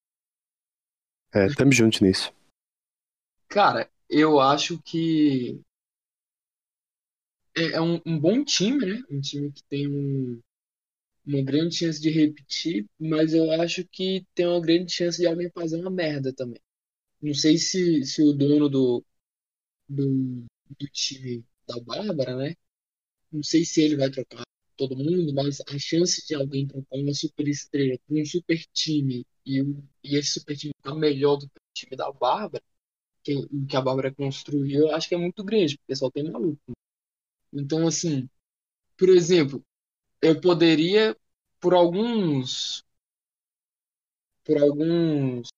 É, 1.33 1.47
estamos 1.47 1.77
juntos 1.77 2.01
nisso. 2.01 2.33
Cara, 3.49 3.89
eu 4.09 4.41
acho 4.41 4.83
que 4.83 5.61
é, 7.57 7.77
é 7.77 7.81
um, 7.81 8.01
um, 8.05 8.19
bom 8.19 8.45
time, 8.45 8.85
né? 8.85 9.03
Um 9.09 9.21
time 9.21 9.53
que 9.53 9.63
tem 9.65 9.89
um, 9.89 10.41
uma 11.25 11.43
grande 11.43 11.77
chance 11.77 12.01
de 12.01 12.11
repetir, 12.11 12.87
mas 12.99 13.33
eu 13.35 13.51
acho 13.53 13.85
que 13.87 14.27
tem 14.35 14.47
uma 14.47 14.61
grande 14.61 14.93
chance 14.93 15.19
de 15.19 15.27
alguém 15.27 15.49
fazer 15.51 15.81
uma 15.81 15.91
merda 15.91 16.33
também. 16.33 16.61
Não 17.23 17.35
sei 17.35 17.59
se, 17.59 18.05
se 18.05 18.23
o 18.23 18.33
dono 18.33 18.69
do, 18.69 19.05
do, 19.89 20.45
do 20.79 20.87
time 20.93 21.45
da 21.69 21.81
Bárbara, 21.81 22.37
né? 22.37 22.57
Não 23.33 23.43
sei 23.43 23.65
se 23.65 23.83
ele 23.83 23.97
vai 23.97 24.11
trocar 24.11 24.45
todo 24.77 24.97
mundo, 24.97 25.33
mas 25.35 25.61
a 25.63 25.79
chance 25.79 26.27
de 26.27 26.35
alguém 26.35 26.67
trocar 26.67 26.97
uma 26.97 27.15
super 27.15 27.47
estrela 27.49 27.99
com 28.09 28.21
um 28.21 28.25
super 28.25 28.59
time 28.73 29.27
e, 29.47 29.61
e 30.05 30.17
esse 30.17 30.33
super 30.41 30.57
time 30.57 30.73
ficar 30.77 30.95
melhor 30.97 31.37
do 31.37 31.49
que 31.49 31.59
o 31.59 31.75
time 31.75 31.97
da 31.97 32.11
Bárbara, 32.13 32.65
que, 33.25 33.35
que 33.69 33.77
a 33.77 33.83
Bárbara 33.83 34.15
construiu, 34.15 34.89
eu 34.89 34.97
acho 34.97 35.09
que 35.09 35.15
é 35.15 35.19
muito 35.19 35.45
grande, 35.45 35.79
porque 35.79 35.97
só 35.97 36.11
tem 36.11 36.31
maluco. 36.31 36.73
Então, 37.53 37.87
assim, 37.87 38.29
por 38.99 39.09
exemplo, 39.11 39.65
eu 40.23 40.41
poderia, 40.41 41.17
por 41.61 41.75
alguns, 41.75 42.85
por 44.45 44.59
alguns 44.59 45.49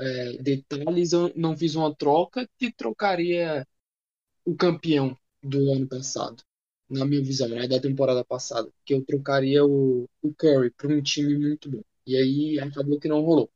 é, 0.00 0.34
detalhes, 0.42 1.12
eu 1.12 1.32
não 1.36 1.56
fiz 1.56 1.74
uma 1.74 1.94
troca 1.94 2.48
que 2.58 2.72
trocaria 2.72 3.66
o 4.44 4.56
campeão 4.56 5.16
do 5.42 5.72
ano 5.72 5.88
passado, 5.88 6.42
na 6.90 7.04
minha 7.06 7.22
visão, 7.22 7.48
né, 7.48 7.68
da 7.68 7.80
temporada 7.80 8.24
passada, 8.24 8.70
que 8.84 8.94
eu 8.94 9.04
trocaria 9.04 9.64
o, 9.64 10.08
o 10.22 10.34
Curry 10.34 10.70
para 10.72 10.88
um 10.88 11.02
time 11.02 11.38
muito 11.38 11.70
bom. 11.70 11.82
E 12.06 12.16
aí 12.16 12.60
acabou 12.60 12.98
que 13.00 13.08
não 13.08 13.22
rolou. 13.22 13.50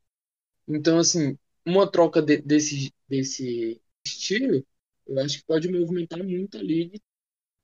Então, 0.68 0.98
assim, 0.98 1.38
uma 1.66 1.90
troca 1.90 2.22
de, 2.22 2.38
desse, 2.38 2.92
desse 3.08 3.80
estilo, 4.06 4.66
eu 5.06 5.18
acho 5.20 5.38
que 5.40 5.44
pode 5.46 5.68
movimentar 5.70 6.22
muito 6.24 6.58
a 6.58 6.62
liga 6.62 6.98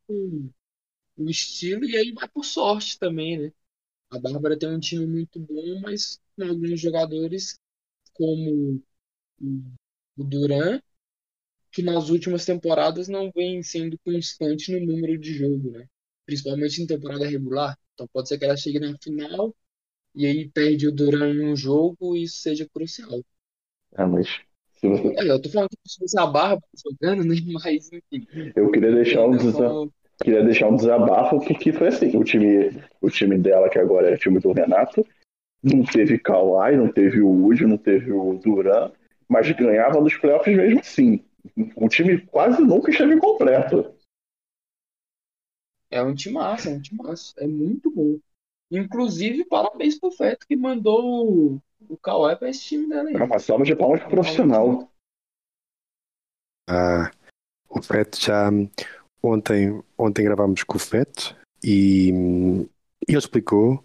o, 0.09 0.51
o 1.17 1.31
estilo, 1.31 1.85
e 1.85 1.97
aí 1.97 2.13
vai 2.13 2.29
por 2.29 2.45
sorte 2.45 2.99
também, 2.99 3.39
né? 3.39 3.53
A 4.11 4.19
Bárbara 4.21 4.59
tem 4.59 4.69
um 4.71 4.81
time 4.81 5.07
muito 5.07 5.41
bom, 5.41 5.81
mas 5.83 6.21
com 6.37 6.45
alguns 6.45 6.81
jogadores 6.81 7.59
como 8.21 8.83
o 10.19 10.25
Duran, 10.25 10.79
que 11.73 11.83
nas 11.83 12.11
últimas 12.11 12.45
temporadas 12.45 13.09
não 13.09 13.31
vem 13.35 13.63
sendo 13.63 13.99
constante 14.05 14.71
no 14.71 14.85
número 14.85 15.17
de 15.19 15.33
jogo, 15.33 15.71
né? 15.71 15.87
Principalmente 16.27 16.83
em 16.83 16.87
temporada 16.87 17.27
regular. 17.27 17.79
Então 17.95 18.07
pode 18.13 18.29
ser 18.29 18.39
que 18.39 18.45
ela 18.45 18.59
chegue 18.59 18.79
na 18.79 18.95
final 19.03 19.55
e 20.15 20.27
aí 20.27 20.51
perde 20.51 20.87
o 20.87 20.93
Duran 20.93 21.33
em 21.33 21.47
um 21.47 21.57
jogo 21.57 22.15
e 22.15 22.25
isso 22.25 22.41
seja 22.41 22.69
crucial. 22.69 23.23
Ah, 23.95 24.07
mas 24.07 24.29
você... 24.83 25.15
É, 25.17 25.31
eu 25.31 25.41
tô 25.41 25.49
falando 25.49 25.71
que 25.71 25.99
fosse 25.99 26.19
a 26.19 26.27
barra 26.27 26.59
jogando, 26.77 27.25
né? 27.25 27.37
Mas 27.65 27.91
enfim. 27.91 28.27
Eu 28.55 28.71
queria 28.71 28.93
deixar 28.93 29.27
um 29.27 29.37
desabafo. 29.37 29.93
Queria 30.23 30.45
deixar 30.45 30.69
um 30.69 30.77
desabafo 30.77 31.39
porque 31.41 31.73
foi 31.73 31.89
assim, 31.89 32.15
o 32.17 32.23
time, 32.23 32.71
o 33.01 33.09
time 33.09 33.39
dela, 33.39 33.71
que 33.71 33.79
agora 33.79 34.11
é 34.11 34.15
o 34.15 34.19
time 34.19 34.39
do 34.39 34.53
Renato, 34.53 35.07
não 35.63 35.85
teve 35.85 36.19
Kawhi, 36.19 36.77
não 36.77 36.91
teve 36.91 37.21
o 37.21 37.29
Wood, 37.29 37.67
não 37.67 37.77
teve 37.77 38.13
o 38.13 38.35
Duran, 38.39 38.93
mas 39.29 39.51
ganhava 39.53 40.01
nos 40.01 40.17
playoffs 40.17 40.57
mesmo 40.57 40.81
assim. 40.81 41.25
O 41.77 41.89
time 41.89 42.21
quase 42.27 42.63
nunca 42.63 42.91
esteve 42.91 43.19
completo. 43.19 43.95
É 45.91 46.03
um 46.03 46.15
time 46.15 46.35
massa, 46.35 46.71
é 46.71 46.75
um 46.75 46.81
time 46.81 47.03
massa. 47.03 47.35
É 47.39 47.47
muito 47.47 47.91
bom. 47.91 48.19
Inclusive, 48.71 49.45
parabéns 49.45 49.99
pro 49.99 50.13
Feto 50.13 50.47
que 50.47 50.57
mandou 50.57 51.27
o, 51.27 51.63
o 51.89 51.97
Kawhi 51.97 52.37
pra 52.37 52.49
esse 52.49 52.63
time 52.63 52.89
dela 52.89 53.09
aí. 53.09 53.15
É 53.15 53.25
uma 53.25 53.39
salva 53.39 53.65
de 53.65 53.75
palmas 53.75 54.01
pro 54.01 54.11
profissional. 54.11 54.91
Ah, 56.69 57.11
o 57.69 57.83
Feto 57.83 58.21
já. 58.21 58.49
Ontem, 59.23 59.83
ontem 59.99 60.25
gravámos 60.25 60.63
com 60.63 60.77
o 60.77 60.81
Feto 60.81 61.37
e, 61.63 62.09
e 62.09 63.13
ele 63.13 63.19
explicou 63.19 63.85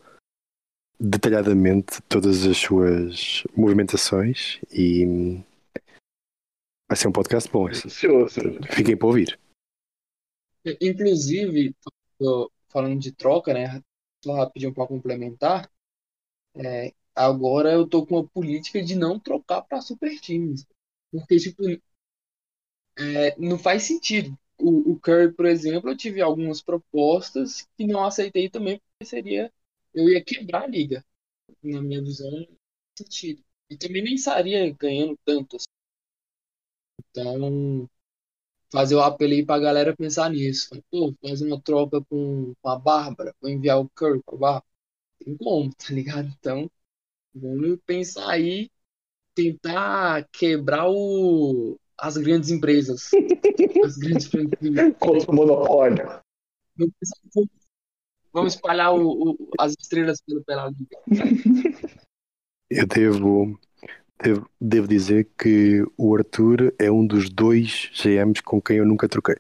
detalhadamente 1.00 2.02
todas 2.04 2.46
as 2.46 2.58
suas 2.58 3.44
movimentações 3.56 4.60
e 4.72 5.44
vai 6.88 6.98
ser 6.98 7.08
um 7.08 7.12
podcast 7.12 7.50
bom. 7.52 7.70
Esse. 7.70 7.90
Fiquem 8.72 8.98
para 8.98 9.08
ouvir. 9.08 9.40
Inclusive, 10.82 11.76
falando 12.70 13.00
de 13.00 13.12
troca, 13.12 13.54
né? 13.54 13.82
Só 14.24 14.34
rapidinho 14.36 14.74
para 14.74 14.88
complementar. 14.88 15.70
É, 16.56 16.94
agora 17.14 17.72
eu 17.72 17.88
tô 17.88 18.06
com 18.06 18.16
uma 18.16 18.28
política 18.28 18.82
de 18.82 18.96
não 18.96 19.20
trocar 19.20 19.62
para 19.62 19.82
super 19.82 20.20
times. 20.20 20.66
Porque, 21.12 21.38
tipo, 21.38 21.64
é, 22.98 23.38
não 23.38 23.60
faz 23.60 23.84
sentido. 23.84 24.38
O, 24.58 24.94
o 24.94 25.00
Curry, 25.00 25.34
por 25.34 25.46
exemplo, 25.46 25.90
eu 25.90 25.98
tive 25.98 26.22
algumas 26.22 26.62
propostas 26.62 27.68
que 27.78 27.86
não 27.86 28.04
aceitei 28.04 28.50
também, 28.50 28.80
porque 28.80 29.06
seria 29.06 29.52
eu 29.96 30.10
ia 30.10 30.24
quebrar 30.24 30.64
a 30.64 30.68
liga, 30.68 31.04
na 31.64 31.82
minha 31.82 32.02
visão, 32.04 32.46
sentido. 32.98 33.42
E 33.70 33.78
também 33.78 34.04
nem 34.04 34.16
estaria 34.16 34.72
ganhando 34.74 35.18
tanto. 35.26 35.56
Assim. 35.56 35.66
Então, 37.10 37.90
fazer 38.72 38.96
o 38.96 39.02
apelo 39.02 39.34
aí 39.34 39.46
pra 39.46 39.58
galera 39.58 39.96
pensar 39.96 40.30
nisso. 40.30 40.70
Pô, 40.92 41.16
fazer 41.22 41.48
uma 41.48 41.62
troca 41.62 42.02
com, 42.10 42.54
com 42.62 42.70
a 42.70 42.78
Bárbara, 42.78 43.34
vou 43.42 43.50
enviar 43.50 43.80
o 43.80 43.90
Kirk 43.90 44.22
pra 44.26 44.38
Bárbara. 44.38 44.66
Tem 45.20 45.38
como, 45.38 45.74
tá 45.74 45.94
ligado? 45.94 46.28
Então, 46.38 46.70
vamos 47.34 47.80
pensar 47.86 48.30
aí, 48.30 48.70
tentar 49.34 50.28
quebrar 50.32 50.90
o, 50.90 51.80
as 51.98 52.18
grandes 52.18 52.50
empresas. 52.50 53.10
as 53.86 53.98
grandes 53.98 54.28
franquias. 54.28 54.94
O 55.28 55.34
monopólio. 55.34 56.22
Vamos 56.78 56.94
pensar 57.00 57.55
Vamos 58.36 58.56
espalhar 58.56 58.94
o, 58.94 59.32
o, 59.32 59.50
as 59.58 59.74
estrelas 59.80 60.20
pelo 60.20 60.44
pela 60.44 60.70
liga. 60.70 60.98
Eu 62.70 62.86
devo, 62.86 63.58
devo, 64.22 64.50
devo 64.60 64.88
dizer 64.90 65.30
que 65.38 65.86
o 65.96 66.14
Arthur 66.14 66.76
é 66.78 66.92
um 66.92 67.08
dos 67.08 67.30
dois 67.30 67.90
GMs 67.94 68.44
com 68.44 68.62
quem 68.62 68.78
eu 68.78 68.86
nunca 68.86 69.08
troquei. 69.08 69.38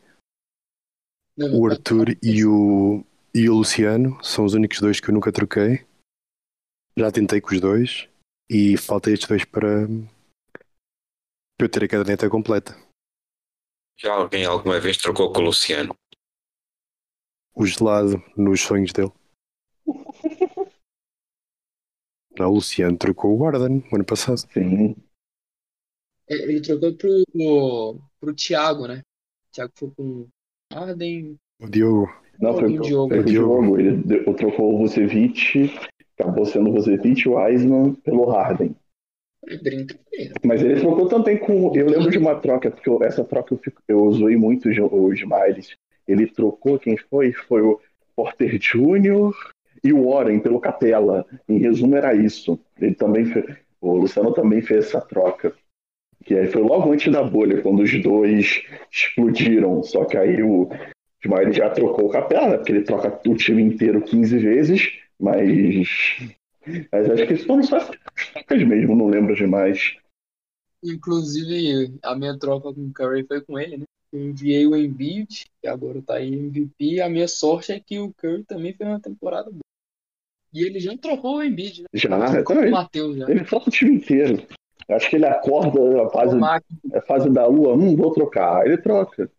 Não, 1.35 1.59
o 1.59 1.67
Arthur 1.67 2.07
não, 2.07 2.15
e, 2.23 2.45
o, 2.45 3.05
e 3.33 3.49
o 3.49 3.55
Luciano 3.55 4.17
são 4.23 4.45
os 4.45 4.53
únicos 4.53 4.79
dois 4.79 5.01
que 5.01 5.09
eu 5.09 5.13
nunca 5.13 5.29
troquei. 5.29 5.85
Já 6.97 7.11
tentei 7.11 7.41
com 7.41 7.53
os 7.53 7.59
dois 7.59 8.07
e 8.49 8.77
falta 8.77 9.11
estes 9.11 9.27
dois 9.27 9.43
para, 9.43 9.87
para 11.57 11.65
eu 11.65 11.69
ter 11.69 11.83
a 11.83 11.87
caderneta 11.89 12.29
completa. 12.29 12.77
Já 13.97 14.13
alguém 14.13 14.45
alguma 14.45 14.79
vez 14.79 14.95
trocou 14.95 15.33
com 15.33 15.41
o 15.41 15.45
Luciano? 15.45 15.93
O 17.55 17.65
gelado 17.65 18.21
nos 18.35 18.61
sonhos 18.61 18.91
dele. 18.91 19.11
Não, 22.37 22.49
o 22.49 22.55
Luciano 22.55 22.97
trocou 22.97 23.31
o 23.31 23.37
Warden 23.37 23.81
no 23.89 23.95
ano 23.95 24.03
passado. 24.03 24.39
Sim. 24.39 24.95
É, 26.29 26.35
ele 26.35 26.61
trocou 26.61 26.93
pro, 26.93 27.23
pro 28.19 28.35
Thiago, 28.35 28.87
né? 28.87 29.01
O 29.47 29.51
Thiago 29.53 29.71
foi 29.77 29.91
com 29.91 30.27
Arden. 30.73 31.37
O 31.61 31.69
Diogo. 31.69 32.13
Não, 32.41 32.53
foi, 32.53 32.77
o 32.77 32.81
Diogo. 32.81 33.09
Foi 33.09 33.19
o 33.19 33.23
Diogo. 33.23 33.79
Ele 33.79 34.33
trocou 34.33 34.75
o 34.75 34.79
Vucevic, 34.79 35.73
acabou 36.19 36.45
sendo 36.45 36.69
o 36.69 36.73
Vucevic 36.73 37.21
e 37.21 37.29
o 37.29 37.39
Eisman 37.39 37.95
pelo 37.95 38.25
Harden. 38.25 38.75
É 39.47 39.57
brincadeira. 39.57 40.33
Mas 40.43 40.61
ele 40.61 40.81
trocou 40.81 41.07
também 41.07 41.37
com. 41.37 41.73
Eu 41.73 41.87
lembro 41.87 42.11
de 42.11 42.17
uma 42.17 42.35
troca, 42.35 42.69
porque 42.69 42.89
eu, 42.89 43.01
essa 43.01 43.23
troca 43.23 43.53
eu, 43.53 43.57
fico, 43.59 43.81
eu 43.87 44.11
zoei 44.11 44.35
muito 44.35 44.67
os 44.67 45.21
Miles 45.21 45.77
ele 46.07 46.27
trocou 46.27 46.79
quem 46.79 46.97
foi? 46.97 47.31
Foi 47.31 47.61
o 47.61 47.79
Porter 48.15 48.57
Jr. 48.57 49.33
e 49.83 49.91
o 49.91 50.09
Warren 50.09 50.39
pelo 50.39 50.59
Capela. 50.59 51.25
Em 51.47 51.57
resumo, 51.57 51.95
era 51.95 52.13
isso. 52.13 52.59
Ele 52.79 52.95
também 52.95 53.25
fez, 53.25 53.45
o 53.81 53.95
Luciano 53.97 54.33
também 54.33 54.61
fez 54.61 54.85
essa 54.85 55.01
troca. 55.01 55.53
Que 56.23 56.35
aí 56.35 56.47
foi 56.47 56.61
logo 56.61 56.91
antes 56.91 57.11
da 57.11 57.23
bolha, 57.23 57.61
quando 57.61 57.83
os 57.83 58.01
dois 58.01 58.63
explodiram. 58.91 59.83
Só 59.83 60.05
que 60.05 60.17
aí 60.17 60.41
o 60.41 60.69
Ismael 61.23 61.53
já 61.53 61.69
trocou 61.69 62.05
o 62.05 62.09
Capela, 62.09 62.49
né? 62.49 62.57
porque 62.57 62.71
ele 62.71 62.83
troca 62.83 63.19
o 63.29 63.35
time 63.35 63.61
inteiro 63.61 64.01
15 64.01 64.37
vezes, 64.37 64.93
mas. 65.19 66.17
Mas 66.91 67.09
acho 67.11 67.27
que 67.27 67.33
isso 67.33 67.45
foram 67.45 67.61
só 67.61 67.77
as 67.77 67.91
trocas 68.33 68.63
mesmo, 68.63 68.95
não 68.95 69.07
lembro 69.07 69.35
demais. 69.35 69.97
Inclusive, 70.83 71.97
a 72.03 72.15
minha 72.15 72.37
troca 72.39 72.73
com 72.73 72.81
o 72.87 72.93
Curry 72.93 73.25
foi 73.27 73.41
com 73.41 73.59
ele, 73.59 73.77
né? 73.77 73.85
Enviei 74.17 74.65
o 74.67 74.75
Embiid, 74.75 75.45
que 75.61 75.67
agora 75.67 76.01
tá 76.01 76.15
aí 76.15 76.33
MVP. 76.33 77.01
A 77.01 77.09
minha 77.09 77.27
sorte 77.27 77.71
é 77.71 77.79
que 77.79 77.99
o 77.99 78.13
Curry 78.13 78.43
também 78.43 78.73
fez 78.73 78.89
uma 78.89 78.99
temporada 78.99 79.49
boa. 79.49 79.59
E 80.53 80.63
ele 80.65 80.79
já 80.79 80.95
trocou 80.97 81.37
o 81.37 81.43
Embiid, 81.43 81.81
né? 81.81 81.87
Já, 81.93 82.09
o 82.09 82.71
Mateus, 82.71 83.17
já. 83.17 83.29
Ele 83.29 83.43
troca 83.43 83.69
o 83.69 83.71
time 83.71 83.95
inteiro. 83.95 84.47
Acho 84.89 85.09
que 85.09 85.15
ele 85.15 85.25
acorda 85.25 86.03
a 86.03 86.09
fase, 86.09 86.37
a 86.93 87.01
fase 87.01 87.29
da 87.29 87.47
lua, 87.47 87.73
hum, 87.73 87.95
vou 87.95 88.11
trocar. 88.11 88.65
Ele 88.65 88.77
troca. 88.77 89.29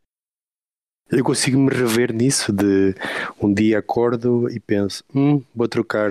Eu 1.11 1.23
consigo 1.23 1.59
me 1.59 1.71
rever 1.71 2.12
nisso 2.12 2.53
de 2.53 2.95
um 3.41 3.55
dia 3.55 3.79
acordo 3.79 4.51
e 4.51 4.59
penso, 4.59 5.05
hum, 5.15 5.41
vou 5.55 5.69
trocar 5.69 6.11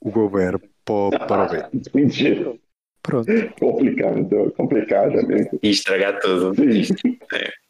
o 0.00 0.10
Gobert 0.10 0.60
para, 0.84 1.26
para 1.26 1.44
o 1.44 1.50
B. 1.50 1.80
Mentira. 1.92 2.56
Pronto. 3.02 3.26
Complicado, 3.58 4.52
complicado. 4.56 5.18
Amigo. 5.18 5.58
E 5.62 5.70
estragar 5.70 6.20
tudo. 6.20 6.54
Sim. 6.54 7.18
É. 7.34 7.67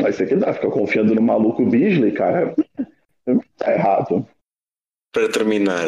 Mas 0.00 0.14
isso 0.14 0.24
aqui 0.24 0.36
dá, 0.36 0.54
fica 0.54 0.70
confiando 0.70 1.14
no 1.14 1.22
maluco 1.22 1.64
Beasley, 1.66 2.12
cara. 2.12 2.54
Tá 3.56 3.72
errado. 3.72 4.26
Para 5.12 5.30
terminar, 5.30 5.86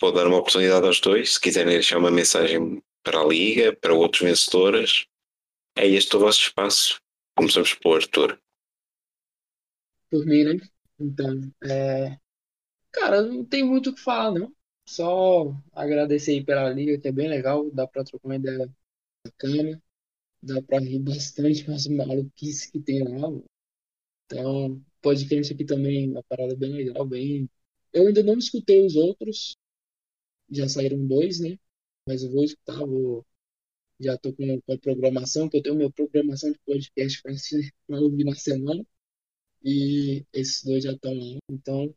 vou 0.00 0.12
dar 0.12 0.26
uma 0.26 0.38
oportunidade 0.38 0.86
aos 0.86 1.00
dois. 1.00 1.34
Se 1.34 1.40
quiserem 1.40 1.74
deixar 1.74 1.98
uma 1.98 2.10
mensagem 2.10 2.82
para 3.02 3.20
a 3.20 3.26
Liga, 3.26 3.76
para 3.76 3.94
outros 3.94 4.22
vencedores, 4.22 5.06
é 5.76 5.86
este 5.86 6.16
o 6.16 6.20
vosso 6.20 6.40
espaço. 6.40 7.00
Começamos 7.36 7.74
por 7.74 7.96
Arthur. 7.96 8.40
Por 10.10 10.24
mim, 10.24 10.44
né? 10.44 10.60
Então, 10.98 11.52
é... 11.64 12.18
cara, 12.90 13.22
não 13.22 13.44
tem 13.44 13.62
muito 13.62 13.90
o 13.90 13.94
que 13.94 14.00
falar, 14.00 14.32
não. 14.32 14.52
Só 14.88 15.54
agradecer 15.72 16.32
aí 16.32 16.44
pela 16.44 16.70
liga, 16.70 16.98
que 16.98 17.08
é 17.08 17.12
bem 17.12 17.28
legal, 17.28 17.70
dá 17.70 17.86
pra 17.86 18.02
trocar 18.02 18.26
uma 18.26 18.36
ideia 18.36 18.68
bacana 19.24 19.80
dá 20.42 20.62
pra 20.62 20.78
rir 20.80 21.00
bastante 21.00 21.64
com 21.64 21.72
as 21.72 21.86
maluquices 21.86 22.70
que 22.70 22.80
tem 22.80 23.02
lá. 23.02 23.28
Então, 24.26 24.82
podcast 25.00 25.52
aqui 25.52 25.64
também 25.64 26.10
uma 26.10 26.22
parada 26.24 26.54
bem 26.56 26.72
legal, 26.72 27.06
bem. 27.06 27.48
Eu 27.92 28.08
ainda 28.08 28.22
não 28.22 28.38
escutei 28.38 28.84
os 28.84 28.96
outros, 28.96 29.56
já 30.50 30.68
saíram 30.68 31.06
dois, 31.06 31.40
né? 31.40 31.58
Mas 32.06 32.22
eu 32.22 32.30
vou 32.30 32.44
escutar, 32.44 32.78
vou 32.86 33.24
já 34.00 34.14
estou 34.14 34.32
com, 34.34 34.60
com 34.60 34.72
a 34.72 34.78
programação, 34.78 35.48
que 35.48 35.56
eu 35.56 35.62
tenho 35.62 35.76
minha 35.76 35.90
programação 35.90 36.52
de 36.52 36.58
podcast 36.60 37.22
para 37.22 37.32
ouvir 38.00 38.24
na 38.24 38.34
semana. 38.34 38.84
E 39.62 40.24
esses 40.32 40.62
dois 40.64 40.84
já 40.84 40.92
estão 40.92 41.12
lá. 41.14 41.38
Então, 41.50 41.94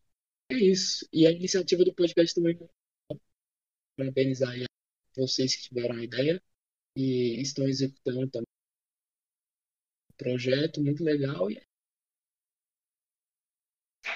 é 0.49 0.55
isso. 0.55 1.07
E 1.13 1.27
a 1.27 1.31
iniciativa 1.31 1.83
do 1.85 1.93
podcast 1.93 2.33
também. 2.35 2.59
Parabenizar 3.95 4.55
vocês 5.15 5.55
que 5.55 5.63
tiveram 5.63 5.95
a 5.97 6.03
ideia 6.03 6.41
e 6.95 7.41
estão 7.41 7.67
executando 7.67 8.27
também. 8.29 8.45
Projeto 10.17 10.81
muito 10.83 11.03
legal. 11.03 11.49
E... 11.49 11.61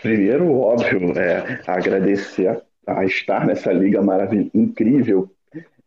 Primeiro, 0.01 0.51
óbvio, 0.51 1.17
é 1.17 1.61
agradecer 1.65 2.47
a, 2.47 2.99
a 2.99 3.05
estar 3.05 3.47
nessa 3.47 3.71
liga 3.71 4.01
maravilhosa, 4.01 4.51
incrível. 4.53 5.35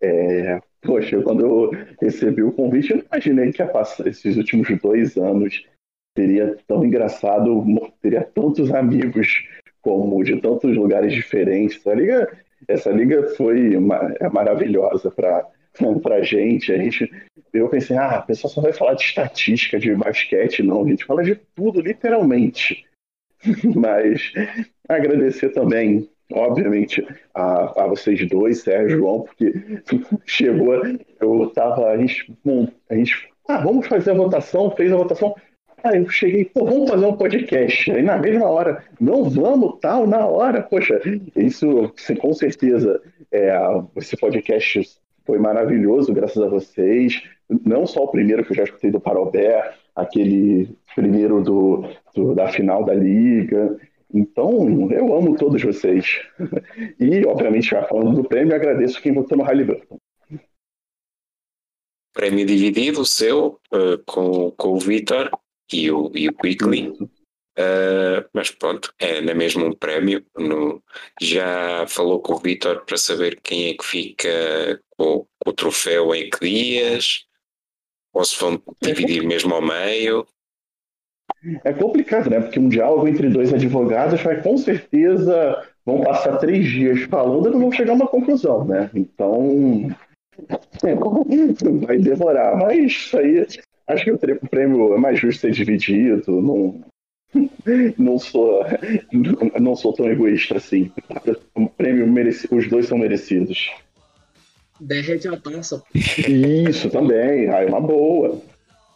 É, 0.00 0.60
poxa, 0.82 1.22
quando 1.22 1.44
eu 1.44 1.70
recebi 2.00 2.42
o 2.42 2.52
convite, 2.52 2.90
eu 2.90 2.96
não 2.98 3.04
imaginei 3.04 3.52
que 3.52 3.62
ia 3.62 3.68
passar 3.68 4.06
esses 4.06 4.36
últimos 4.36 4.68
dois 4.80 5.16
anos 5.16 5.64
seria 6.18 6.56
tão 6.66 6.84
engraçado, 6.84 7.64
teria 8.02 8.24
tantos 8.24 8.72
amigos 8.74 9.46
como 9.80 10.22
de 10.24 10.40
tantos 10.40 10.76
lugares 10.76 11.12
diferentes. 11.12 11.78
Essa 11.78 11.94
liga, 11.94 12.38
essa 12.66 12.90
liga 12.90 13.22
foi 13.36 13.76
uma, 13.76 14.12
é 14.18 14.28
maravilhosa 14.28 15.12
para 15.12 15.46
a 16.12 16.22
gente. 16.22 16.72
A 16.72 16.78
gente. 16.78 17.10
Eu 17.52 17.68
pensei, 17.68 17.96
ah, 17.96 18.16
a 18.16 18.22
pessoa 18.22 18.52
só 18.52 18.60
vai 18.60 18.72
falar 18.72 18.94
de 18.94 19.02
estatística, 19.02 19.78
de 19.78 19.94
basquete. 19.94 20.62
Não, 20.62 20.84
a 20.84 20.88
gente 20.88 21.04
fala 21.04 21.22
de 21.22 21.34
tudo, 21.54 21.80
literalmente. 21.80 22.84
Mas 23.74 24.32
agradecer 24.88 25.50
também, 25.50 26.08
obviamente, 26.32 27.06
a, 27.34 27.84
a 27.84 27.86
vocês 27.86 28.28
dois, 28.28 28.62
Sérgio 28.62 28.98
João, 28.98 29.20
porque 29.22 29.52
chegou, 30.26 30.74
eu 31.20 31.50
tava, 31.50 31.88
a 31.88 31.96
gente, 31.96 32.32
bom, 32.44 32.68
a 32.90 32.94
gente, 32.94 33.28
ah, 33.48 33.58
vamos 33.58 33.86
fazer 33.86 34.10
a 34.10 34.14
votação, 34.14 34.70
fez 34.72 34.92
a 34.92 34.96
votação, 34.96 35.34
Aí 35.82 35.98
eu 35.98 36.08
cheguei, 36.10 36.44
pô, 36.44 36.64
vamos 36.64 36.90
fazer 36.90 37.06
um 37.06 37.16
podcast. 37.16 37.92
Aí 37.92 38.02
na 38.02 38.18
mesma 38.18 38.46
hora, 38.46 38.84
não 39.00 39.24
vamos, 39.30 39.78
tal, 39.80 40.06
na 40.06 40.26
hora, 40.26 40.60
poxa, 40.62 41.00
isso 41.36 41.92
com 42.20 42.34
certeza, 42.34 43.00
é, 43.30 43.52
esse 43.96 44.16
podcast 44.16 44.82
foi 45.28 45.38
maravilhoso, 45.38 46.14
graças 46.14 46.42
a 46.42 46.48
vocês. 46.48 47.22
Não 47.66 47.86
só 47.86 48.04
o 48.04 48.08
primeiro 48.08 48.42
que 48.42 48.52
eu 48.52 48.56
já 48.56 48.64
escutei 48.64 48.90
do 48.90 48.98
Parobé, 48.98 49.74
aquele 49.94 50.74
primeiro 50.94 51.42
do, 51.42 51.84
do, 52.14 52.34
da 52.34 52.48
final 52.48 52.82
da 52.82 52.94
Liga. 52.94 53.78
Então, 54.12 54.90
eu 54.90 55.14
amo 55.14 55.36
todos 55.36 55.62
vocês. 55.62 56.22
E, 56.98 57.26
obviamente, 57.26 57.68
já 57.68 57.84
falando 57.84 58.22
do 58.22 58.28
prêmio, 58.28 58.54
agradeço 58.54 59.02
quem 59.02 59.12
votou 59.12 59.36
no 59.36 59.44
Halliburton. 59.44 59.98
Prêmio 62.14 62.46
dividido, 62.46 63.04
seu, 63.04 63.60
uh, 63.72 64.02
com, 64.06 64.50
com 64.52 64.68
o 64.70 64.78
Vitor 64.78 65.30
e 65.72 65.90
o, 65.90 66.10
e 66.14 66.28
o 66.28 66.32
Quickly. 66.32 66.94
Uh, 67.58 68.24
mas 68.32 68.52
pronto, 68.52 68.94
é 69.00 69.20
na 69.20 69.34
mesma 69.34 69.64
um 69.64 69.72
prémio. 69.72 70.24
No, 70.36 70.80
já 71.20 71.84
falou 71.88 72.20
com 72.20 72.34
o 72.34 72.38
Vitor 72.38 72.84
para 72.84 72.96
saber 72.96 73.40
quem 73.42 73.70
é 73.70 73.74
que 73.74 73.84
fica 73.84 74.80
com, 74.96 75.26
com, 75.40 75.50
o 75.50 75.52
troféu 75.52 76.14
em 76.14 76.30
que 76.30 76.38
dias, 76.38 77.26
ou 78.12 78.24
se 78.24 78.38
vão 78.38 78.62
dividir 78.80 79.26
mesmo 79.26 79.54
ao 79.54 79.62
meio. 79.62 80.24
É 81.64 81.72
complicado, 81.72 82.30
né? 82.30 82.40
Porque 82.40 82.60
um 82.60 82.68
diálogo 82.68 83.08
entre 83.08 83.28
dois 83.28 83.52
advogados 83.52 84.22
vai 84.22 84.40
com 84.40 84.56
certeza 84.56 85.66
vão 85.84 86.02
passar 86.02 86.36
três 86.38 86.64
dias 86.66 87.02
falando 87.04 87.48
e 87.48 87.50
não 87.50 87.60
vão 87.60 87.72
chegar 87.72 87.92
a 87.92 87.96
uma 87.96 88.06
conclusão, 88.06 88.64
né? 88.64 88.88
Então 88.94 89.88
é, 90.84 90.94
vai 91.86 91.98
demorar, 91.98 92.56
mas 92.56 92.78
isso 92.78 93.18
aí 93.18 93.46
Acho 93.88 94.04
que 94.04 94.12
o 94.12 94.18
prêmio 94.50 94.94
é 94.94 94.98
mais 94.98 95.18
justo 95.18 95.40
ser 95.40 95.50
dividido. 95.50 96.42
Não, 96.42 96.84
não 97.98 98.18
sou, 98.18 98.64
não 99.60 99.76
sou 99.76 99.92
tão 99.92 100.10
egoísta 100.10 100.56
assim. 100.56 100.90
O 101.54 101.68
prêmio 101.68 102.06
mereci, 102.06 102.48
os 102.50 102.68
dois 102.68 102.86
são 102.86 102.98
merecidos. 102.98 103.70
Derrete 104.80 105.28
a 105.28 105.36
taça. 105.36 105.82
Isso 105.94 106.88
também, 106.90 107.46
é 107.46 107.66
uma 107.66 107.80
boa. 107.80 108.40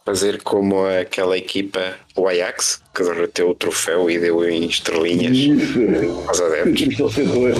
Fazer 0.05 0.43
como 0.43 0.85
aquela 0.85 1.39
equipa, 1.39 1.95
o 2.17 2.27
Ajax, 2.27 2.83
que 2.95 3.05
derreteu 3.05 3.51
o 3.51 3.55
troféu 3.55 4.11
e 4.11 4.19
deu 4.19 4.49
em 4.49 4.65
estrelinhas 4.65 5.37
Isso. 5.37 5.79
aos 6.27 6.41
adeptos. 6.41 6.89
Os 6.89 6.97
torcedores. 6.97 7.59